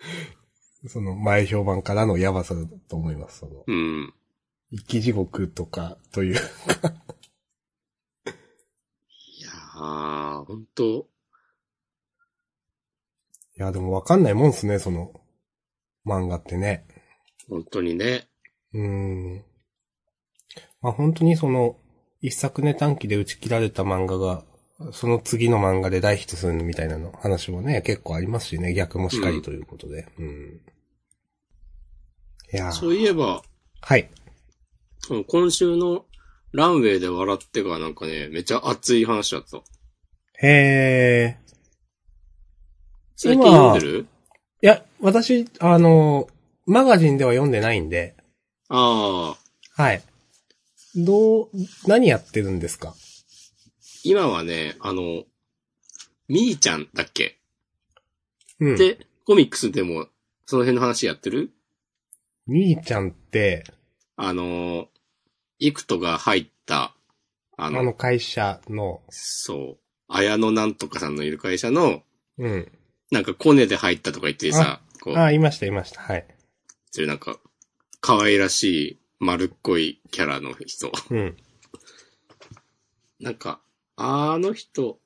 [0.88, 3.40] その前評判からのやばさだと思います。
[3.40, 4.12] その、うん。
[4.72, 6.34] 生き地獄とか、という。
[6.34, 11.06] いやー、ほんと、
[13.56, 15.12] いや、でもわかんないもんっすね、その、
[16.04, 16.86] 漫画ってね。
[17.48, 18.28] 本当にね。
[18.72, 19.44] うーん。
[20.82, 21.76] まあ本当にその、
[22.22, 24.44] 一作ネ短期で打ち切られた漫画が、
[24.92, 30.06] その次の漫画で大ヒットするみたいなの話もね、結構ありますしね、逆もしかりということで。
[30.18, 30.60] うん。
[32.52, 33.42] いやーそういえば、
[33.80, 34.10] はい。
[34.98, 36.04] その今週の
[36.52, 39.62] ランウェイで笑ってがなんかね、めちゃ熱い話だった。
[40.46, 41.50] へー。
[43.16, 44.06] 最近読んでる？
[44.62, 46.28] いや、私、あの、
[46.66, 48.14] マガジンでは読んでないんで、
[48.68, 49.36] あ
[49.76, 50.02] あ、はい。
[50.96, 51.48] どう、
[51.86, 52.94] 何やってるんですか？
[54.04, 55.24] 今はね、あの、
[56.28, 57.38] みーちゃんだっけ？
[58.60, 58.76] うん。
[58.76, 60.06] で、コミックスでも、
[60.46, 61.50] その辺の話やってる？
[62.46, 63.64] みーちゃんって、
[64.16, 64.88] あの、
[65.58, 66.94] イクトが入った、
[67.56, 72.02] あの、あの会社の、そう、綾野なんとかさんのいる会社の、
[72.38, 72.72] うん。
[73.10, 76.00] なんかコネで入ったとか言ってさ、こう、あ、いました、いました。
[76.00, 76.26] はい。
[76.90, 77.38] そういうなんか、
[78.00, 80.90] 可愛らしい、丸っこいキャラの人。
[81.10, 81.36] うん。
[83.20, 83.60] なんか、
[83.96, 84.98] あの人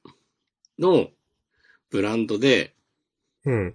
[0.78, 1.08] の
[1.90, 2.76] ブランドで、
[3.44, 3.74] うん。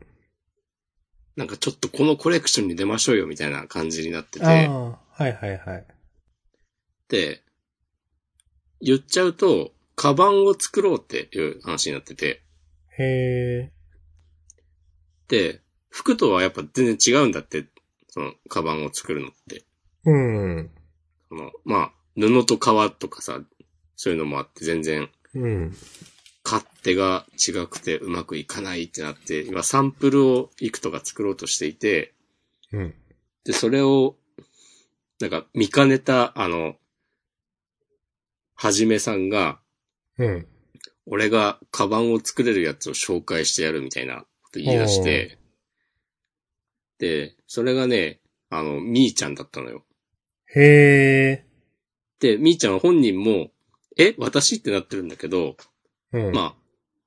[1.36, 5.86] なんかちょっとこのコレクションに出ましょうよみたいな感じになってあて、あ、はいはいはい。
[7.10, 7.44] で、
[8.82, 12.42] 言っちゃうと、カバンを作ろうっていう話になってて、
[12.98, 13.72] へえ。
[15.28, 17.66] で、服とはやっぱ全然違うんだって、
[18.08, 19.66] その、カバンを作るのって。
[20.06, 20.72] うん。
[21.30, 23.42] その、まあ、布と革とかさ、
[23.96, 25.76] そういうのもあって全然、うん。
[26.44, 32.14] 勝手が違くてうまくいかないってなって、今サンプルをいくとか作ろうとしていて、
[32.72, 32.94] うん。
[33.44, 34.16] で、それを、
[35.20, 36.76] なんか見かねた、あの、
[38.56, 39.60] はじめさんが、
[40.18, 40.48] うん。
[41.06, 45.40] 俺がカバンを作れるやつを紹介してやるみたいなこと言い出して、
[47.00, 49.84] で、それがね、あの、みーちゃんだったのよ。
[50.56, 51.46] へえ。
[52.20, 53.52] で、みーちゃんは本人も、
[53.98, 55.56] え、私ってなってるんだけど、
[56.12, 56.32] うん。
[56.32, 56.56] まあ、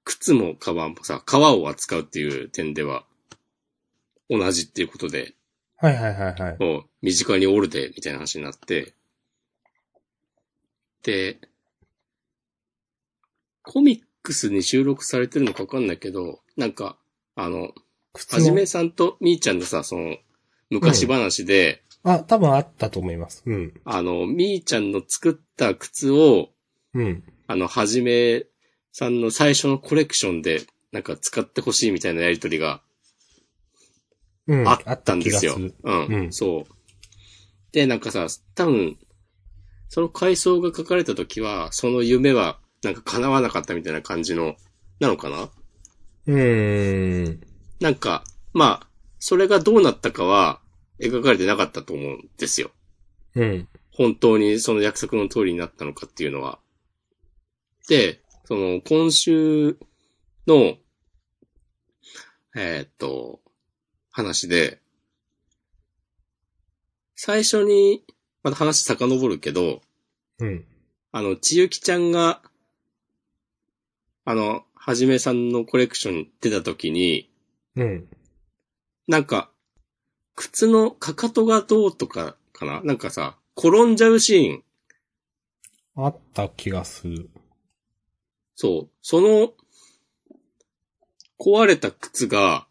[0.05, 3.05] 靴もカバンもさ、革を扱うっていう点では、
[4.31, 5.35] 同じっていうことで、
[5.77, 6.57] はいはいはいはい。
[6.61, 8.95] もう、身近におるで、みたいな話になって、
[11.03, 11.41] で、
[13.63, 16.97] コミックスに収録されてるのかわかんないけど、なんか、
[17.35, 17.73] あの、
[18.13, 20.17] 靴のはじめさんとみーちゃんのさ、その、
[20.71, 23.43] 昔話で、あ、多分あったと思います。
[23.47, 23.81] うん。
[23.85, 26.49] あの、みーちゃんの作った靴を、
[26.95, 27.25] うん。
[27.47, 28.47] あの、はじめ
[28.93, 32.83] さんの最初のコレクションで、なんか使ってほしいみたいなやりとりが
[34.47, 34.69] うん。
[34.69, 35.57] あったんですよ。
[35.57, 36.73] うん、うんそう。
[37.73, 38.99] で、なんかさ、多分、
[39.89, 44.57] その回想が書かれた時は、その夢は、なんか叶わなかったみたいな感じの、
[44.99, 45.49] なのかな？
[46.27, 46.35] る。
[46.35, 47.41] うーん。
[47.81, 48.89] なんか、まあ、
[49.19, 50.61] それがどうなったかは
[51.03, 52.71] 描かれてなかったと思うんですよ。
[53.35, 53.69] うん。
[53.93, 56.59] 本当にその約束の通りになったのかっていうのは。
[57.89, 59.79] で、その、今週
[60.47, 60.77] の、
[62.55, 63.41] えーっと、
[64.11, 64.81] 話で、
[67.15, 68.05] 最初に、
[68.43, 69.81] また話遡るけど、
[70.39, 70.65] うん。
[71.13, 72.43] あの、ちゆきちゃんが、
[74.25, 77.31] あの、はじめさんのコレクションに出た時に、
[77.77, 78.09] うん。
[79.07, 79.52] なんか、
[80.35, 82.83] 靴のかかとがどうとかかな？
[82.83, 86.05] なんかさ、転んじゃうシーン。
[86.05, 87.29] あった気がする。
[88.55, 88.91] そう。
[89.03, 89.53] その、
[91.39, 92.67] 壊れた靴が、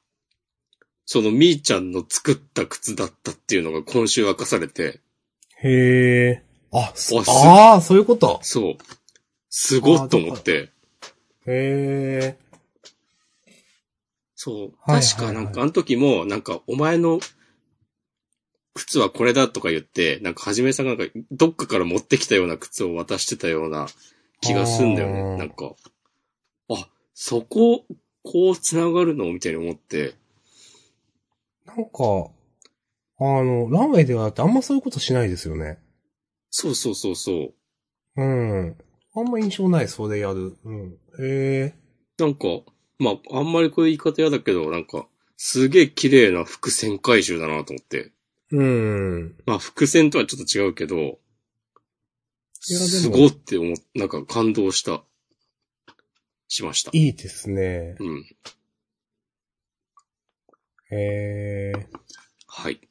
[1.05, 5.01] そのみーちゃんの作った靴だったっていうのが今週明かされて、
[5.57, 6.43] へえ。
[6.72, 8.39] あ、そあすあー、そういうこと？
[8.41, 8.78] そう。
[9.49, 10.72] すごっと思って。
[11.45, 12.38] へえ。
[14.36, 14.74] そう。
[14.80, 17.20] はい確かなんかあの時も、なんかお前の
[18.74, 23.88] 靴はこれだとか言って、なんかはじめさんがなんかどっかから持ってきたような靴を渡してたような
[24.39, 25.38] 気がすんだよね。
[25.38, 25.74] なんか、
[26.69, 27.86] あ、そこ、
[28.24, 29.26] こう繋がるの？
[29.34, 30.13] みたいに思って、
[31.65, 32.32] なんか、
[33.19, 35.78] あの、ランウェイではってあんまそういうことしないですよね。
[36.49, 37.53] そうそうそうそう。
[38.15, 38.78] うん。
[39.15, 40.55] あんま印象ない、それやる。
[40.63, 40.97] うん。
[41.19, 41.76] へえ。
[42.17, 42.47] なんか、
[42.99, 45.07] まあ、あんまりこういう言い方嫌だけど、なんか、
[45.38, 48.11] すげえ綺麗な伏線回収だなと思って。
[48.52, 49.36] うん。
[49.45, 51.20] まあ、伏線とはちょっと違うけど、
[52.54, 55.04] すごって思っ、なんか感動した、
[56.47, 56.91] しました。
[56.93, 57.95] いいですね。
[57.99, 58.26] うん。
[60.91, 61.88] へえ。
[62.47, 62.82] はい。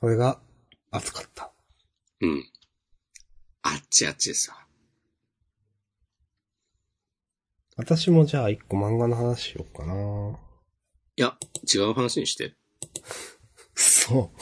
[0.00, 0.40] それが、
[0.90, 1.52] 熱かった。
[2.20, 2.44] うん。
[3.62, 4.66] あっちあっちでさ。
[7.76, 10.38] 私もじゃあ一個漫画の話しようかな。
[11.16, 11.38] いや、
[11.72, 12.54] 違う話にして。
[13.80, 14.38] そう。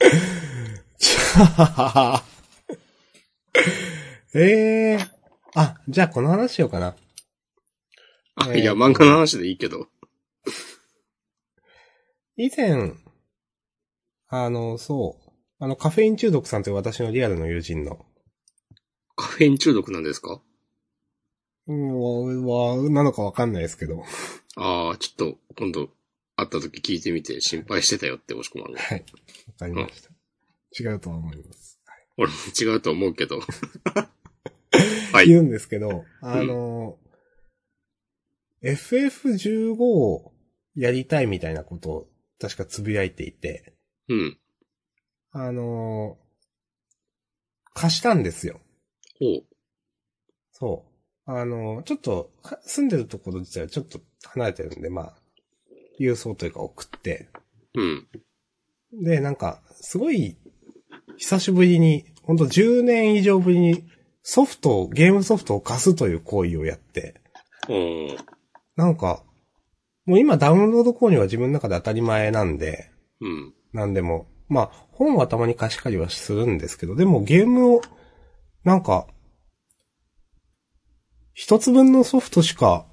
[0.98, 2.24] じゃあ、
[4.34, 4.98] ええ
[5.54, 6.96] あ、じゃあこの話しようかな。
[8.36, 9.88] あ、えーいや、漫画の話でいいけど。
[12.36, 12.94] 以前、
[14.28, 18.06] あの、そう、あの、カフェイン中毒さんという私のリアルの友人の、
[19.16, 20.40] カフェイン中毒なんですか？
[21.66, 24.02] うん、は、なのかわかんないですけど、
[24.56, 25.90] ああ、ちょっと、今度、
[26.40, 28.80] 会った時聞いてみて心配してたよって、押し込まんが。
[28.80, 29.04] はい。
[29.46, 30.10] わかりました。
[30.90, 31.80] 違うとは思います。
[32.16, 33.40] 俺も違うと思うけど。
[35.12, 35.28] はい。
[35.28, 36.98] 言うんですけど、あの、
[38.62, 40.32] FF15 を
[40.74, 42.08] やりたいみたいなことを
[42.40, 43.74] 確かつぶやいていて、
[44.08, 44.38] うん。
[45.32, 46.18] あの、
[47.74, 48.60] 貸したんですよ。
[49.18, 49.44] ほう。
[50.52, 50.84] そ
[51.26, 51.30] う。
[51.30, 55.19] あの、ちょっと、か住んでるところ自体はちょっと離れてるんで、まあ、
[56.00, 57.28] 郵送というか送って、
[57.74, 58.08] うん。
[59.04, 60.36] で、なんか、すごい、
[61.16, 63.84] 久しぶりに、ほんと10年以上ぶりに
[64.22, 67.20] ソフトを、ゲームソフトを貸すという行為をやって、
[67.68, 68.18] おー
[68.76, 69.22] なんか、
[70.06, 72.90] もう今ダウンロード購入は自分の中で当たり前なんで、
[73.20, 73.54] うん。
[73.72, 77.82] なんでも、まあ、本はたまに貸し借りはするんですけど、でもゲームを、
[78.64, 79.06] なんか、
[81.34, 82.86] 一つ分のソフトしか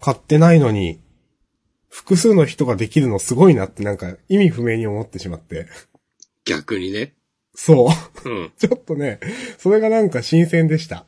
[0.00, 1.00] 買ってないのに、
[1.92, 5.66] 複数の人ができるのすごいなってなんか意味不明に思ってしまって。
[6.46, 7.14] 逆にね。
[7.54, 7.88] そ
[8.24, 8.28] う。
[8.28, 8.52] うん。
[8.56, 9.20] ちょっとね、
[9.58, 11.06] それがなんか新鮮でした。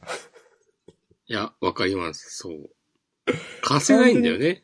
[1.27, 2.37] いや、わかります。
[2.37, 2.71] そう。
[3.63, 4.63] 貸せないんだよね。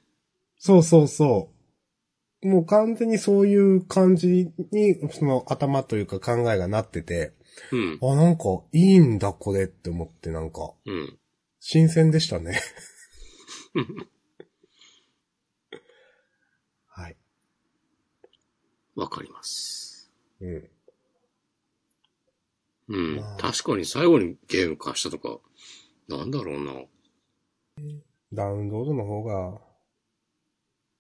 [0.59, 1.51] そうそうそ
[2.43, 2.49] う。
[2.49, 7.33] もう完全にそういう感じに、その頭というか考えがなってて、
[7.73, 7.99] うん。
[8.03, 11.19] あ、なんかいいんだこれって思ってなんか、うん。
[11.61, 12.61] 新鮮でしたね。
[16.87, 17.17] はい。
[18.95, 20.11] わかります。
[20.41, 20.71] うん。
[22.89, 23.37] うんまあ。
[23.37, 25.39] 確かに最後にゲーム貸したとか、
[26.09, 26.73] なんだろうな。
[28.33, 29.61] ダウンロードの方が、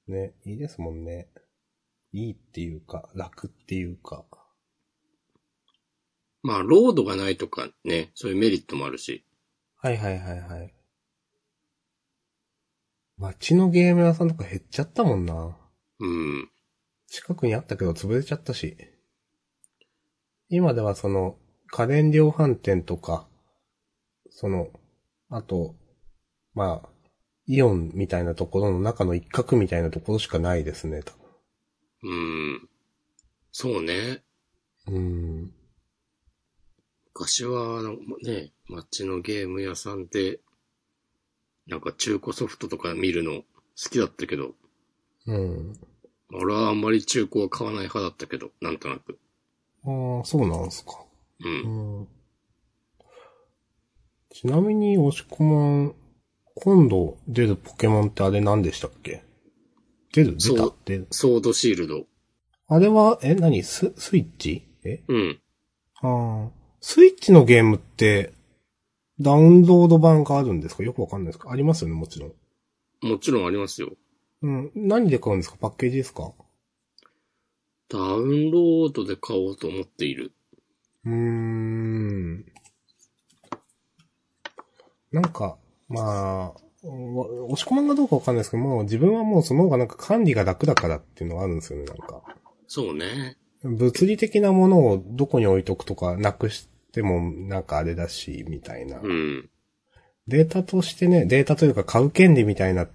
[0.08, 1.28] ね、いいですもんね。
[2.12, 4.24] いいっていうか、楽っていうか。
[6.42, 9.24] まあ、ロードがないとかね、そういうメリットもあるし。
[9.76, 10.74] はいはいはいはい。
[13.18, 15.56] 街のゲーム屋さんとか減っちゃったもんな。
[16.00, 16.50] うん。
[17.06, 18.76] 近くにあったけど潰れちゃったし。
[20.52, 21.36] 今ではその、
[21.68, 23.28] 家電量販店とか、
[24.30, 24.68] その、
[25.28, 25.76] あと、
[26.54, 26.88] まあ、
[27.46, 31.12] イオンみたいなところの中の一角みたいなところしかないですね、多
[32.02, 32.68] うん。
[33.52, 34.24] そうね。
[34.86, 34.94] 分。
[34.96, 35.54] うん。
[37.14, 37.92] 昔は、あの
[38.24, 40.40] ね、街のゲーム屋さんで、
[41.68, 43.44] なんか中古ソフトとか見るの好
[43.88, 44.56] きだったけど、
[45.26, 45.72] うん。
[46.32, 49.16] 俺はあんまり中古は買わない派だったけど、なんとなく。
[49.84, 51.04] ああ、そうなんすか。
[51.40, 51.48] う。
[51.48, 52.08] うんん。
[54.32, 55.94] ちなみに、押し込まん、
[56.54, 59.22] 今度出るポケモンってあれ何でしたっけ？
[60.12, 60.36] 出る？
[60.36, 60.72] 出た？
[60.84, 62.04] 出るソードシールド。
[62.68, 63.62] あれは、え、何？
[63.62, 64.68] ス、スイッチ？
[64.84, 65.02] え？
[65.08, 65.40] うん。
[66.02, 66.50] ああ。
[66.80, 68.32] スイッチのゲームって、
[69.20, 70.82] ダウンロード版があるんですか？
[70.82, 71.50] よくわかんないですか？
[71.50, 72.32] ありますよね、もちろん。
[73.02, 73.90] もちろんありますよ。
[74.42, 74.70] うん。
[74.74, 75.56] 何で買うんですか？
[75.60, 76.32] パッケージですか？
[77.90, 80.32] ダウンロードで買おうと思っている。
[81.04, 82.44] うーん。
[85.10, 92.22] なんか、まあ、お押し込まんがどうかわかんないですけど、もう自分はもうその方がなんか管理が楽だからっていうのがあるんですよね、なんか。
[92.68, 93.36] そうね。
[93.64, 99.00] 物理的なものをどこに置いとくとかなくしてもなんかあれだし、みたいな。
[99.00, 99.50] うん。
[100.28, 102.86] データとしてね、データというか買う権利みたいな、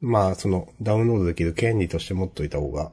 [0.00, 2.92] まあそのダウンロードできる権利として持っといた方が、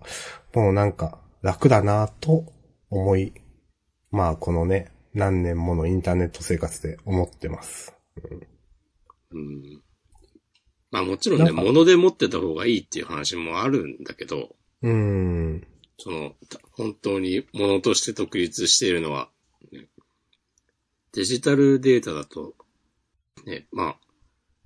[0.53, 2.45] もうなんか楽だなと
[2.89, 3.33] 思い、
[4.11, 7.93] まあこのね、何年ものインターネット生活で思ってます。
[9.31, 9.81] うん。
[10.91, 15.67] まあもちろんね、物で持ってた方がいいっていう話もあるんだけど、うーん。
[15.97, 19.29] その、た本当に物として独立しているのは、
[19.71, 19.87] ね
[21.13, 22.53] デジタルデータだと、
[23.45, 23.97] ね、まあ、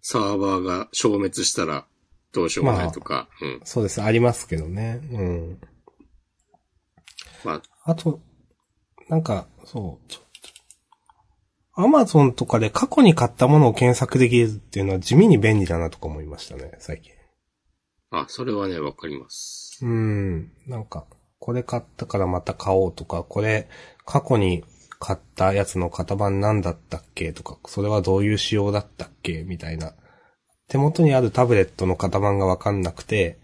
[0.01, 1.87] サーバーが消滅したら
[2.31, 3.61] どうしようもないとか、うん。
[3.63, 5.01] そうです、ありますけどね。
[5.11, 5.59] うん。
[7.45, 8.19] まあ、あと、
[9.09, 10.19] なんか、そう、ちょ
[11.77, 17.11] アマゾンとかで過去に買ったものを検索できるっていうのは地味に便利だなとか思いましたね、最近。
[18.11, 19.79] あ、それはね、わかります。
[19.81, 20.51] うん。
[20.67, 21.05] なんか、
[21.39, 23.67] これ買ったからまた買おうとか、これ
[24.05, 24.63] 過去に
[24.99, 29.93] 買ったやつの型番なんだったっけとか、それはどういう仕様だったっけみたいな。
[30.69, 33.37] 手元にあるタブレットの型番がわかんなくて、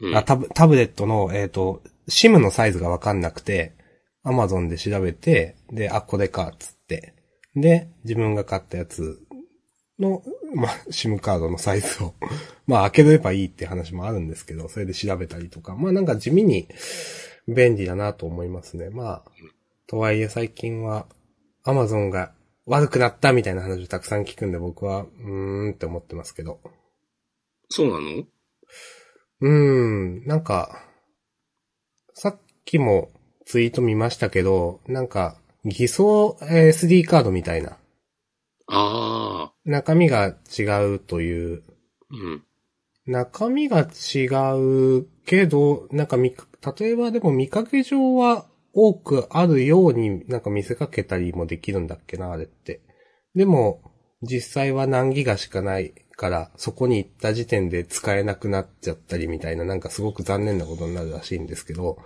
[0.00, 0.16] うん。
[0.16, 3.74] あタブ、タブレットの、えっ、と、シムのサイズがわかんなくて、
[4.22, 7.14] アマゾンで調べて、で、あ、これか、つって。
[7.54, 9.20] で、自分が買ったやつ
[9.98, 10.22] の、
[10.54, 12.14] まあ、シムカードのサイズを、
[12.66, 16.68] まあ、開ければいいって話もあるんですけど、それで調べたりとか、まあなんか地味に
[17.46, 18.90] 便利だなと思いますね。
[18.90, 19.22] まあ、
[19.86, 21.06] とはいえ最近は、
[21.64, 22.32] アマゾンが
[22.66, 26.60] 悪くなったみたいな話をたくさん聞くんで僕は、うーんって思ってますけど。
[27.70, 28.24] そうなの？
[29.40, 30.84] うーん、なんか、
[32.20, 33.10] さっきも
[33.46, 37.76] ツイート見ましたけど、なんか、偽装えー SD カードみたいな。
[38.66, 40.62] ああ、中身が違
[40.94, 41.62] うという。
[42.10, 42.42] うん。
[43.06, 52.80] 中身が違うけど、なんか見か、例えばでも見かけ上は多くあるようになんか見せかけたりもできるんだっけな、あれって。
[53.36, 53.80] でも、
[54.22, 61.98] 実際は何ギガしかないから、そこに行った時点で使えなくなっちゃったりみたいな、なんかすごく残念なことになるらしいんですけど、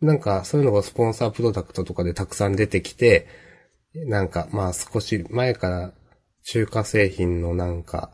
[0.00, 3.26] なんかそういうのがスポンサープロダクトとかでたくさん出てきて、
[3.94, 5.92] なんかまあ少し前から
[6.44, 8.12] 中華製品のなんか、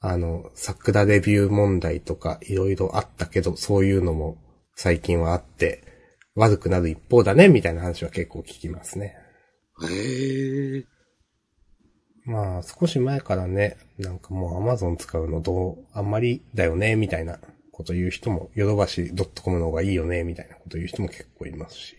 [0.00, 4.36] あの、桜レビュー問題とかいろいろあったけど、そういうのも
[4.76, 5.82] 最近はあって、
[6.34, 9.16] 悪くなる一方だね、みたいな話は結構聞きますね。
[9.88, 10.93] へえ。
[12.24, 17.38] まあ、少し前からね、なんかもう Amazon 使うのどう、あんまりだよね、みたいな
[17.70, 19.12] こと言う人も、ヨドバシ
[19.42, 21.96] .com の方がいいよね、みたいなこと言う人も結構いますし。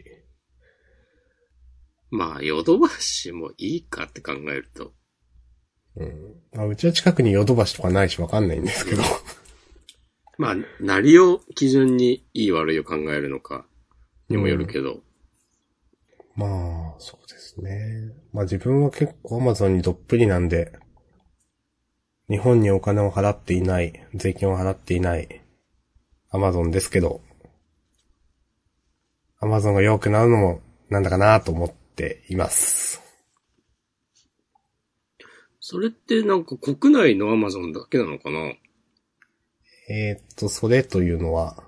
[2.10, 4.94] まあ、ヨドバシもいいかって考えると。
[5.98, 6.36] うん。
[6.54, 9.04] まあ、うちは近くにヨドバシとかないしわかんないんですけど。
[10.38, 13.68] まあ、何を基準にいい悪いを考えるのか
[14.30, 15.02] にもよるけど。
[16.36, 18.12] まあ、そうですね。
[18.34, 20.74] まあ自分は結構 Amazon にどっぷりなんで、
[22.30, 25.42] 日本にお金を払っていない、税金を払っていない
[26.32, 27.22] Amazon ですけど、
[29.42, 33.02] Amazon が弱くなるのもなんだかなと思っています。
[35.60, 38.40] それってなんか国内のアマゾンだけなのかな？
[39.90, 41.64] えーっと、それというのは、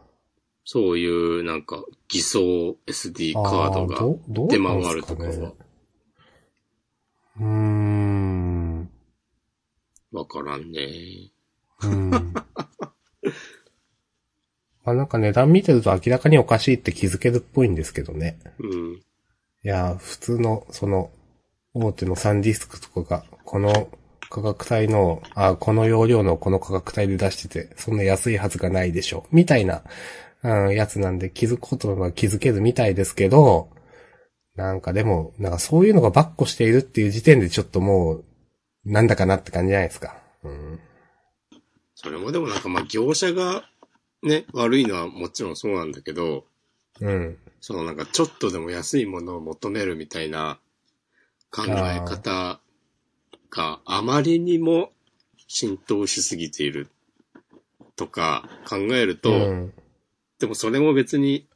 [0.69, 4.01] そういうなんか偽装 SD カードが
[4.49, 5.53] 出回るとかは
[7.39, 8.89] うーん。
[10.11, 11.31] わからんね。
[11.83, 12.33] うん。
[14.83, 18.37] まあなんか値段見てると明らかにおかしいって気づけるっぽいんですけどね。
[18.59, 18.95] うん。
[18.95, 19.01] い
[19.63, 21.11] や、普通の、その、
[21.73, 23.87] 大手のサンディスクとかが、この
[24.29, 29.25] 価格帯の、あ、この容量のこの価格帯で出してて、そんな安いはずがないでしょ。
[29.31, 29.83] みたいな、
[30.47, 33.69] うん、やつなんで気づくことは気づけるみたいですけど、
[34.55, 38.25] なんかでも、なんかそういうのがバッコしているっていう時点でちょっともう、
[38.85, 40.15] なんだかなって感じじゃないですか。
[40.43, 40.79] うん。
[41.95, 43.65] それもでもなんかまあ業者が
[44.23, 46.45] ね、悪いのはもちろんそうなんだけど、
[47.01, 47.37] うん。
[47.59, 50.59] そのなんかちょっとでも安いものを求めるみたいな
[51.51, 52.61] 考え方
[53.49, 54.91] があまりにも
[55.47, 56.87] 浸透しすぎている
[57.97, 59.73] とか考えると、うん。
[60.39, 61.47] でもそれも別に、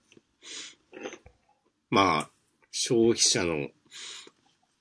[1.90, 2.30] まあ、
[2.72, 3.70] 消費者の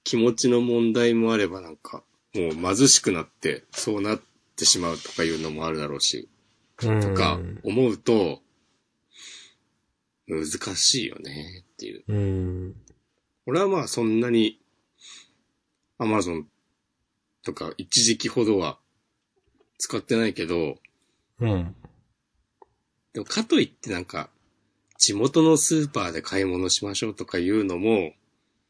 [0.05, 2.03] 気持ちの問題もあればなんか、
[2.35, 4.21] もう貧しくなってそうなっ
[4.57, 6.29] てしまうとかいうのもあるだろうし、
[6.83, 7.01] うん。
[7.01, 8.41] とか思うと、
[10.29, 10.47] 難
[10.77, 12.05] しいよねっていう。
[12.07, 12.77] うん。
[13.47, 14.61] 俺はまあそんなに、
[15.99, 16.47] アマゾン
[17.43, 18.79] とか一時期ほどは
[19.79, 20.77] 使ってないけど、
[21.41, 21.75] うん。
[23.13, 24.31] でもかといってなんか、
[24.99, 28.13] 地元のスーパーで買い物しましょうとかいうのも、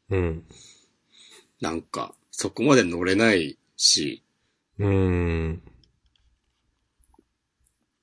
[0.09, 0.43] うん。
[1.59, 4.23] なんか、そこまで乗れないし、
[4.79, 5.61] うん。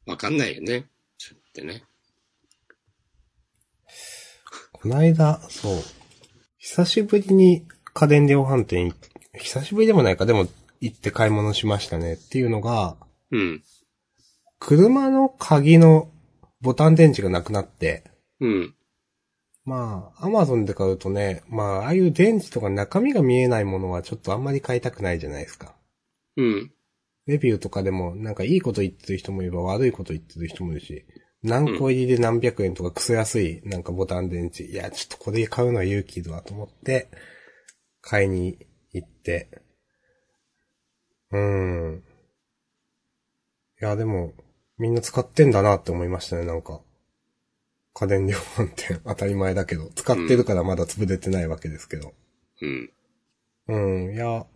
[0.07, 0.87] わかんないよね。
[1.19, 1.85] ちょっとね。
[4.73, 5.83] こないだ、そう。
[6.59, 8.95] 久しぶりに家電量販店い、
[9.39, 10.47] 久しぶりでもないか、でも
[10.81, 12.97] 行って買い物しましたねっていうのが、
[13.33, 13.65] うん。
[14.61, 16.11] 車の鍵の
[16.61, 18.05] ボタン電池がなくなって、
[18.41, 18.75] うん。
[19.65, 25.75] まあ、アマゾンで買うとね、まあ、ああいう電池とか中身が見えないものはちょっとあんまり買いたくないじゃないですか。
[26.37, 26.73] うん。
[27.27, 31.05] レビューとかでも、なんかいいこと言ってる人もいれば悪いこと言ってる人もいるし、
[31.43, 37.11] 何個入りで何百円とかクソ安いなんかボタン電池、いや、ちょっとこれ買うのは勇気だと思って、
[38.01, 38.59] 買いに
[38.93, 39.49] 行って、
[41.31, 42.03] うーん。
[43.81, 44.33] いや、でも、
[44.79, 46.81] みんな使ってんだなって思いましたね、なんか。
[47.95, 52.15] 家電量販店、 当たり前だけど、使ってるからまだ潰れてないわけですけど。
[52.61, 52.93] うん。
[53.69, 54.47] うん、いや、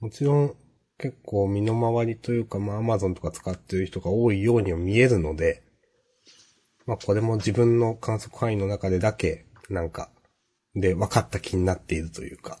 [0.00, 0.56] もちろん
[0.98, 5.62] 結構身の回りというか、まあ Amazon とか使ってる人が多いようには見えるので、
[6.86, 10.10] まあこれも自分の観測範囲の中でだけ、なんか、
[10.74, 12.60] で分かった気になっているというか。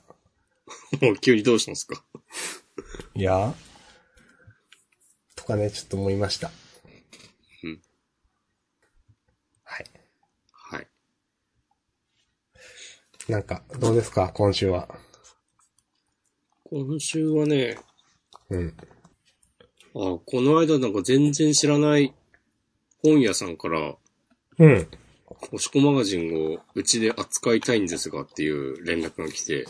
[1.00, 2.04] もう急にどうしたんですか？
[3.14, 3.54] いや
[5.34, 6.50] とかね、ちょっと思いました。
[7.62, 7.82] うん。
[9.64, 9.86] はい。
[10.52, 10.86] はい。
[13.28, 14.30] なんか、どうですか？
[14.34, 14.88] 今週は。
[16.64, 17.78] 今週はね、
[18.48, 18.74] うん。
[18.78, 18.80] あ、
[19.94, 22.14] この間なんか全然知らない
[23.02, 23.96] 本屋さんから、
[24.58, 24.88] うん。
[25.52, 29.66] おしこマガジンをうちで扱いたいんですがっていう連絡が来て、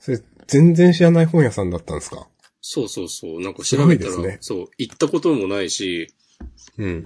[0.00, 2.26] それ、全然知らない本屋さんだったんですか？
[2.60, 6.12] そうそうそう、なんか調べたら、ねそう、行ったこともないし、
[6.78, 7.02] うん。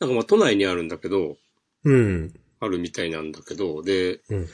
[0.00, 1.36] なんかまあ都内にあるんだけど、
[1.84, 2.34] うん。
[2.60, 4.48] あるみたいなんだけど、で、うん。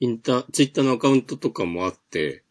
[0.00, 2.42] インター、ツイッターのアカウントとかもあって、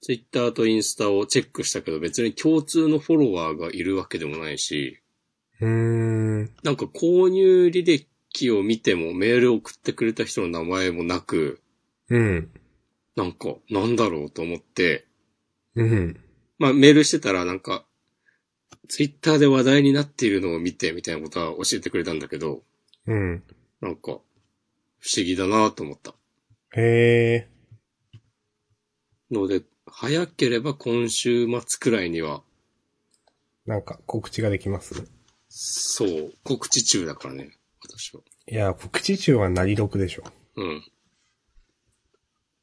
[0.00, 5.00] ツイッターとインスタをチェックしたけど別に共通のフォロワーがいるわけでもないし、
[5.60, 6.42] うーん。
[6.62, 11.60] なんか購入履歴を見てもメールを送ってくれた人の名前もなく、
[12.10, 12.50] うん。
[13.16, 15.06] なんか、なんだろうと思って、
[15.74, 16.20] うん。
[16.58, 17.86] まあメールしてたらなんか、
[18.88, 22.62] ツイッターで話題になっているのを見てみたいなことは教えてくれたんだけど、
[23.06, 23.44] うん。
[23.80, 26.14] なんか、不思議だなと思った。
[26.76, 27.48] へえ。
[29.30, 32.42] ので、早ければ今週末くらいには、
[33.66, 35.08] なんか告知ができます？
[35.48, 38.22] そう、告知中だからね、私は。
[38.46, 40.24] いや、告知中はなり得でしょ。
[40.56, 40.84] うん。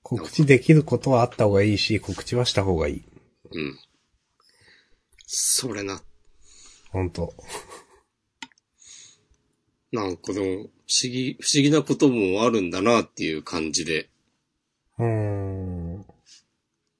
[0.03, 3.03] 告知できることはあった方がいいし、告知はした方がいい。
[3.51, 3.79] うん。
[5.25, 6.01] それな、
[6.89, 7.33] ほんと。
[9.91, 14.09] なんかでも、不思議、不思議なこともあるんだなっていう感じで、
[14.97, 16.05] うーん。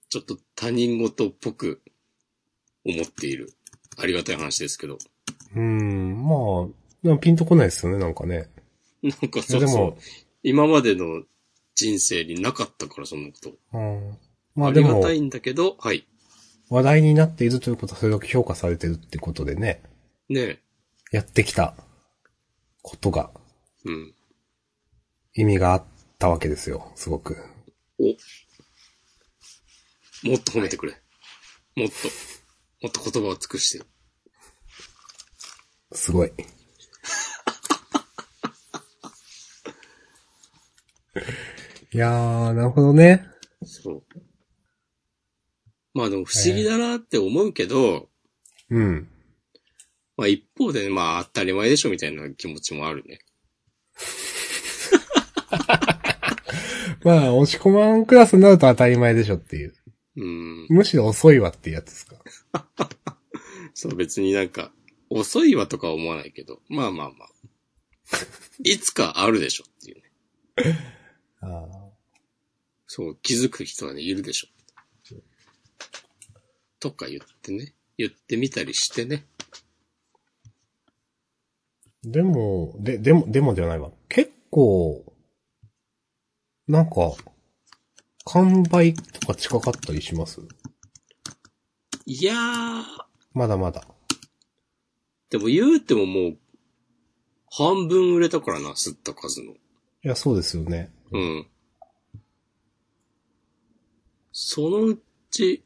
[0.10, 1.82] ちょっと他人事っぽく
[2.86, 3.54] 思っている。
[3.98, 4.98] ありがたい話ですけど。
[5.56, 6.68] うーん、まあ、
[7.04, 8.50] でもピンとこないですよね、なんかね。
[9.02, 10.02] なんかそうそう
[10.44, 11.24] 今までの
[11.76, 13.54] 人生になかったから、そんなこと。
[13.74, 14.18] うん。
[14.56, 16.06] まああでもりがた、いんだけど、はい。
[16.70, 19.82] 話題になっているということはそれだけ評価されてるってことでね、
[20.30, 20.60] ね
[21.12, 21.76] やってきた
[22.82, 23.32] ことが
[23.86, 24.14] うん。
[25.34, 25.84] 意味があっ
[26.20, 27.38] たわけですよ、すごく。
[28.00, 28.04] お。
[30.28, 30.94] もっと褒めてくれ。
[31.76, 31.94] もっと、
[32.82, 33.86] もっと言葉を尽くして。
[35.94, 36.32] すごい。
[41.94, 43.28] いやー、なるほどね。
[43.64, 44.04] そう。
[45.94, 48.10] まあでも不思議だなって思うけど、
[48.70, 49.10] うん。
[50.22, 53.22] まあ一方で、まあ当たり前でしょみたいな気持ちもあるね。
[57.04, 59.74] まあ、押し込まんクラスになると当たり前でしょっていう。
[60.18, 60.68] うん。
[60.70, 62.24] むしろ遅いわってやつですか。
[63.74, 64.72] そう別になんか、
[65.10, 67.30] 遅いわとかは思わないけど、まあまあまあ。
[68.64, 70.04] いつかあるでしょっていうね。
[71.42, 71.90] ああ。
[72.86, 74.48] そう、気づく人はね、いるでしょ。
[76.80, 77.74] とか言ってね。
[77.98, 79.26] 言ってみたりしてね。
[82.04, 83.92] でも、で、でも、でもじゃないわ。
[84.10, 85.06] 結構、
[86.68, 87.14] なんか、
[88.26, 90.42] 完売とか近かったりします？
[92.06, 92.84] いやー、
[93.34, 93.86] まだまだ。
[95.30, 96.38] でも言うてももう、
[97.50, 99.54] 半分売れたからな、吸った数の。
[99.54, 99.58] い
[100.02, 100.92] や、そうですよね。
[101.12, 101.48] うん。
[104.32, 105.64] そのうち、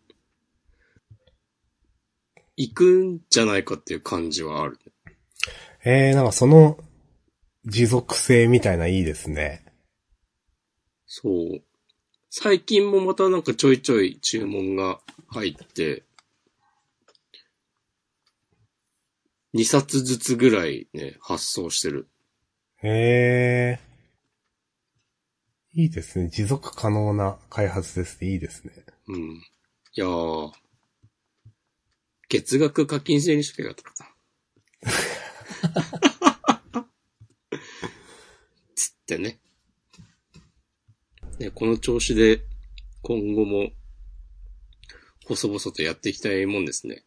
[2.58, 4.80] 行くんじゃないかっていう感じはある。
[5.88, 6.80] えー、なんかその、
[7.64, 9.64] 持続性みたいないいですね。
[11.06, 11.62] そう。
[12.32, 16.02] 最近もまたなんかちょいちょい注文が入って、
[19.54, 22.08] 2冊ずつぐらいね、発送してる。
[22.82, 23.80] へえ。
[25.74, 26.30] いいですね。
[26.30, 28.32] 持続可能な開発ですね。
[28.32, 28.74] いいですね。
[29.08, 29.36] うん。
[29.36, 29.42] い
[29.94, 30.52] やー、
[32.28, 34.10] 月額課金制にしとけばよかったか
[34.84, 34.92] な。
[38.76, 39.40] つってね。
[41.40, 42.42] ね、この調子で
[43.02, 43.72] 今後も
[45.26, 47.04] 細々とやっていきたいもんですね。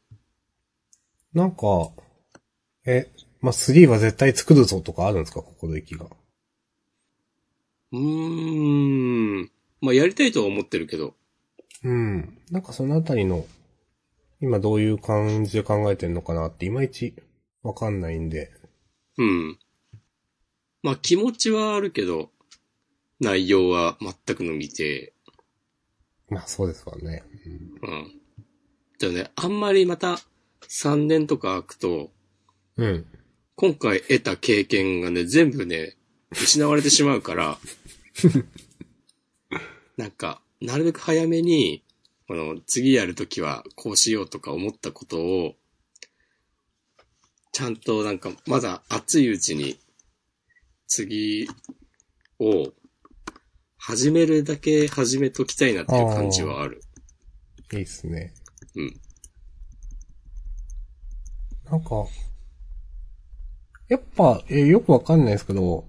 [1.33, 1.91] なんか、
[2.85, 5.43] え、まあ、3は絶対作るぞとかあるんですか？
[5.43, 6.07] 心意気が。
[7.93, 9.51] うーん。
[9.81, 11.15] まあ、やりたいとは思ってるけど。
[11.85, 12.39] うん。
[12.51, 13.47] なんかそのあたりの、
[14.41, 17.15] 今どういう感じで考えてんのかなっていまいち
[17.63, 18.51] わかんないんで。
[19.17, 19.59] うん。
[20.83, 22.31] まあ、気持ちはあるけど、
[23.21, 25.13] 内容は全くの未定。
[26.29, 27.25] まあそうですわね。
[27.83, 28.21] うん。
[28.99, 30.19] でもね、あんまりまた
[30.69, 32.11] 3年とか空くと、
[32.77, 33.07] うん。
[33.57, 35.97] 今回得た経験がね、全部ね、
[36.31, 37.59] 失われてしまうから、
[39.97, 41.83] なんか、なるべく早めに、
[42.29, 45.57] この、次やるときはこうしようとか思ったことを、
[47.59, 49.81] ちゃんとなんか、まだ熱いうちに、
[50.87, 51.49] 次
[52.39, 52.69] を、
[53.79, 56.81] 始めるだけ始めときたいなっていう感じはある。
[57.73, 58.33] いいっすね。
[58.77, 59.01] うん。
[61.69, 62.07] なんか、
[63.89, 65.85] やっぱ、え、よくわかんないですけど、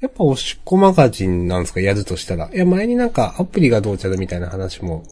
[0.00, 1.80] やっぱおしっこマガジンなんですか？
[1.80, 2.48] やるとしたら。
[2.54, 5.02] いや、前になんかアプリがどうちゃるみたいな話も、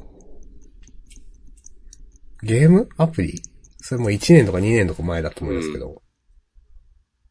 [2.44, 2.88] ゲーム？
[2.96, 3.42] アプリ？
[3.86, 6.00] それも1年とか2年とか前だと思いますけど。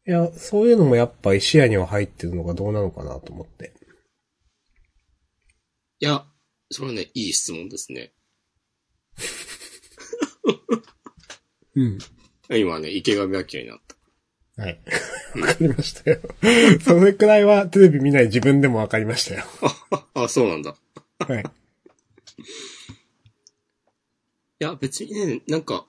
[0.06, 3.74] いや、そういうのもやっぱ視野には入ってるのがどうなのかなと思って。
[5.98, 6.24] いや、
[6.70, 8.12] それはね、いい質問ですね。
[11.74, 11.98] うん。
[12.56, 13.80] 今ね、池上彰になっ
[14.56, 14.62] た。
[14.62, 14.80] はい。
[15.40, 16.20] わかりましたよ。
[16.84, 19.44] それくらいはテレビ見ない自分でもわかりましたよ。
[20.14, 20.76] あ、そうなんだ。
[21.18, 21.42] はい。
[21.42, 21.44] い
[24.60, 25.88] や、別にね、なんか、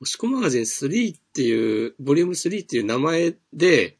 [0.00, 3.96] 押し込マガジン3っていう、ボリューム3っていう名前で、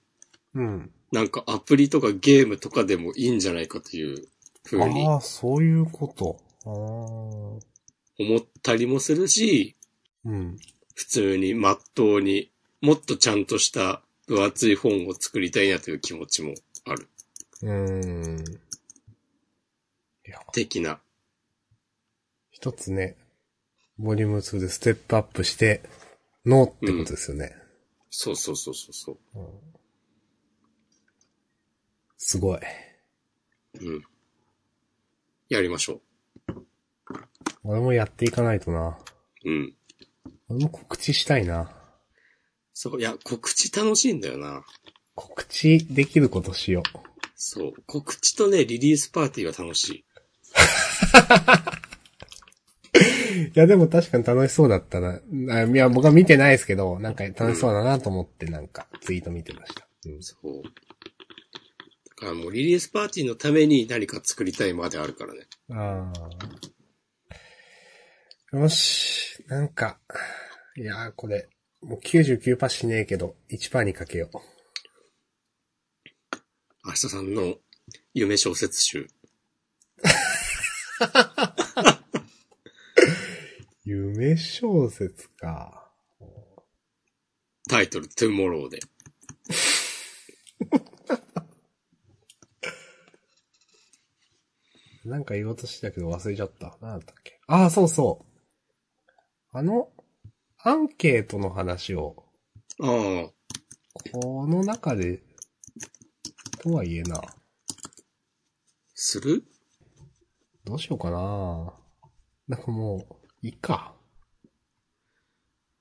[0.55, 0.91] うん。
[1.11, 4.29] なんかアプリとかゲームとかでもいいんじゃないかという
[4.65, 6.39] ふうにああ、そういうこと。
[6.67, 7.69] ああ。
[8.21, 9.77] 思ったりもするし、
[10.25, 10.57] うん。
[10.95, 17.09] 普通にまっとうにもっとちゃんとした分厚い本を作りたいなという気持ちもある。
[17.63, 18.45] うーん。
[20.27, 21.01] いや、的な。
[22.51, 23.17] 一つね、
[23.99, 25.83] ボリューム2でステップアップして、
[26.47, 27.53] ノーってことですよね。
[28.11, 29.19] そうそうそうそうそう。
[32.17, 32.61] すごい。
[33.81, 34.05] うん。
[35.49, 36.01] やりましょ
[37.65, 38.99] 俺もやっていかないとな。
[39.45, 39.51] う。
[39.51, 39.75] うん。
[40.49, 41.71] 俺も告知したいな。
[42.73, 44.65] そう、いや、告知楽しいんだよな。
[45.17, 46.99] 告知できることしよう。
[47.35, 47.73] そう。
[47.87, 50.05] 告知とね、リリースパーティーが楽しい。
[53.55, 55.21] いや、でも確かに楽しそうだったな。
[55.51, 59.89] あいや、僕は見てないですけど、なんか楽しそうだなと思ってなんかツイート見てました。
[60.07, 60.63] うんそう。
[60.63, 60.71] だ
[62.17, 65.47] からもうリリースパーティーのために何か作りたいまであるからね。
[65.71, 66.13] あ
[68.53, 68.59] あ。
[68.59, 69.45] よし。
[69.49, 69.99] なんか、
[70.77, 71.49] いやーこれ、
[71.83, 74.37] もう99パーしねえけど、1パーにかけよう。
[76.85, 77.57] 明日さんの
[78.15, 79.09] 夢小説集。
[83.91, 85.91] 夢小説か。
[87.71, 88.81] タイトル、トゥモローで。
[95.07, 96.77] なんか言おうとしてたけど忘れちゃった。
[96.83, 97.41] なんだったっけ？
[97.47, 98.27] ああ、そうそう。
[99.53, 99.91] あの、
[100.59, 102.27] アンケートの話を、
[102.83, 103.33] ああ、
[104.13, 105.23] この中で、
[106.61, 107.23] とはいえな、
[108.93, 109.45] する？
[110.65, 111.73] どうしようかな
[112.49, 113.95] なんかもう、いいか。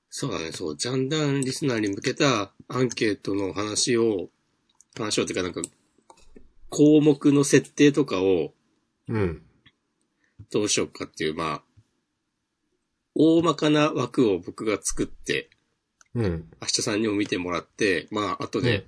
[0.10, 4.30] そうだね、そう、ジャンダンリスナーに向けたアンケートの話を、
[4.98, 5.62] 話をっていうかなんか、
[6.70, 8.54] 項目の設定とかを
[9.10, 9.42] うん。
[10.52, 11.64] どうしようかっていう、まあ、
[13.16, 15.50] 大まかな枠を僕が作って、
[16.14, 16.50] うん。
[16.62, 18.86] 明日さんにも見てもらって、まあ、後うんで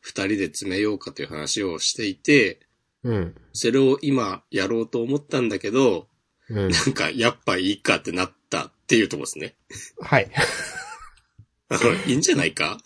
[0.00, 2.60] 二人で詰めようかという話をしていて、
[3.02, 3.34] うん。
[3.52, 6.06] それを今やろうと思ったんだけど、
[6.50, 6.70] うん。
[6.70, 9.54] なんか、やっぱいいかってなったっていうとこですね。
[10.00, 10.30] はい。
[11.70, 12.78] あのいいんじゃないか？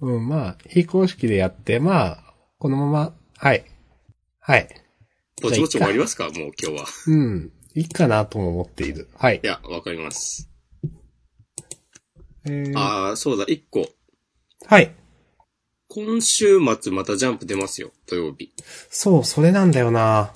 [0.00, 3.64] うん、まあ、非公式でやって、まあ、このまま、はい。
[4.40, 4.68] はい。
[5.42, 6.24] ぼちぼち終わりますか？
[6.24, 6.84] もう今日は。
[7.08, 7.52] うん。
[7.74, 9.08] いいかなとも思っている。
[9.14, 9.46] はいい。
[9.46, 10.50] や、わかります。
[12.46, 13.88] えー、ああ、そうだ、一個。
[14.66, 14.94] はい。
[15.88, 18.52] 今週末またジャンプ出ますよ、土曜日。
[18.90, 20.32] そう、それなんだよな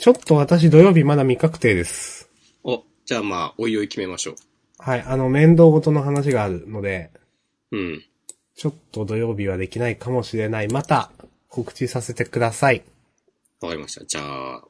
[0.00, 2.30] ちょっと私土曜日まだ未確定です。
[2.64, 4.34] お、じゃあまあ、おいおい決めましょ
[4.78, 7.10] はい、あの、面倒ごとの話があるので、
[7.70, 7.76] う。
[7.76, 8.04] うん。
[8.56, 10.68] ちょっと土曜日はできないかもしれない。
[10.68, 11.10] また、
[11.50, 12.82] 告知させてください。
[13.60, 14.06] わかりました。
[14.06, 14.62] じゃあ、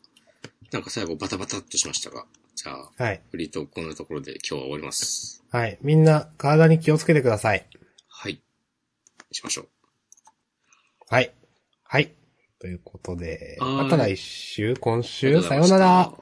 [0.73, 2.27] なんか最後バタバタっとしましたが、
[2.57, 3.23] じゃあ、はい。
[3.31, 5.45] フリートークこんなところで今日は終わります。
[5.53, 5.79] はい。
[5.81, 7.65] みんな、体に気をつけてください。
[8.09, 8.43] はい。
[9.31, 9.69] しましょう。
[11.09, 11.33] はい。
[11.85, 12.13] はい。
[12.61, 16.13] ということで、また来週、今週、さようなら。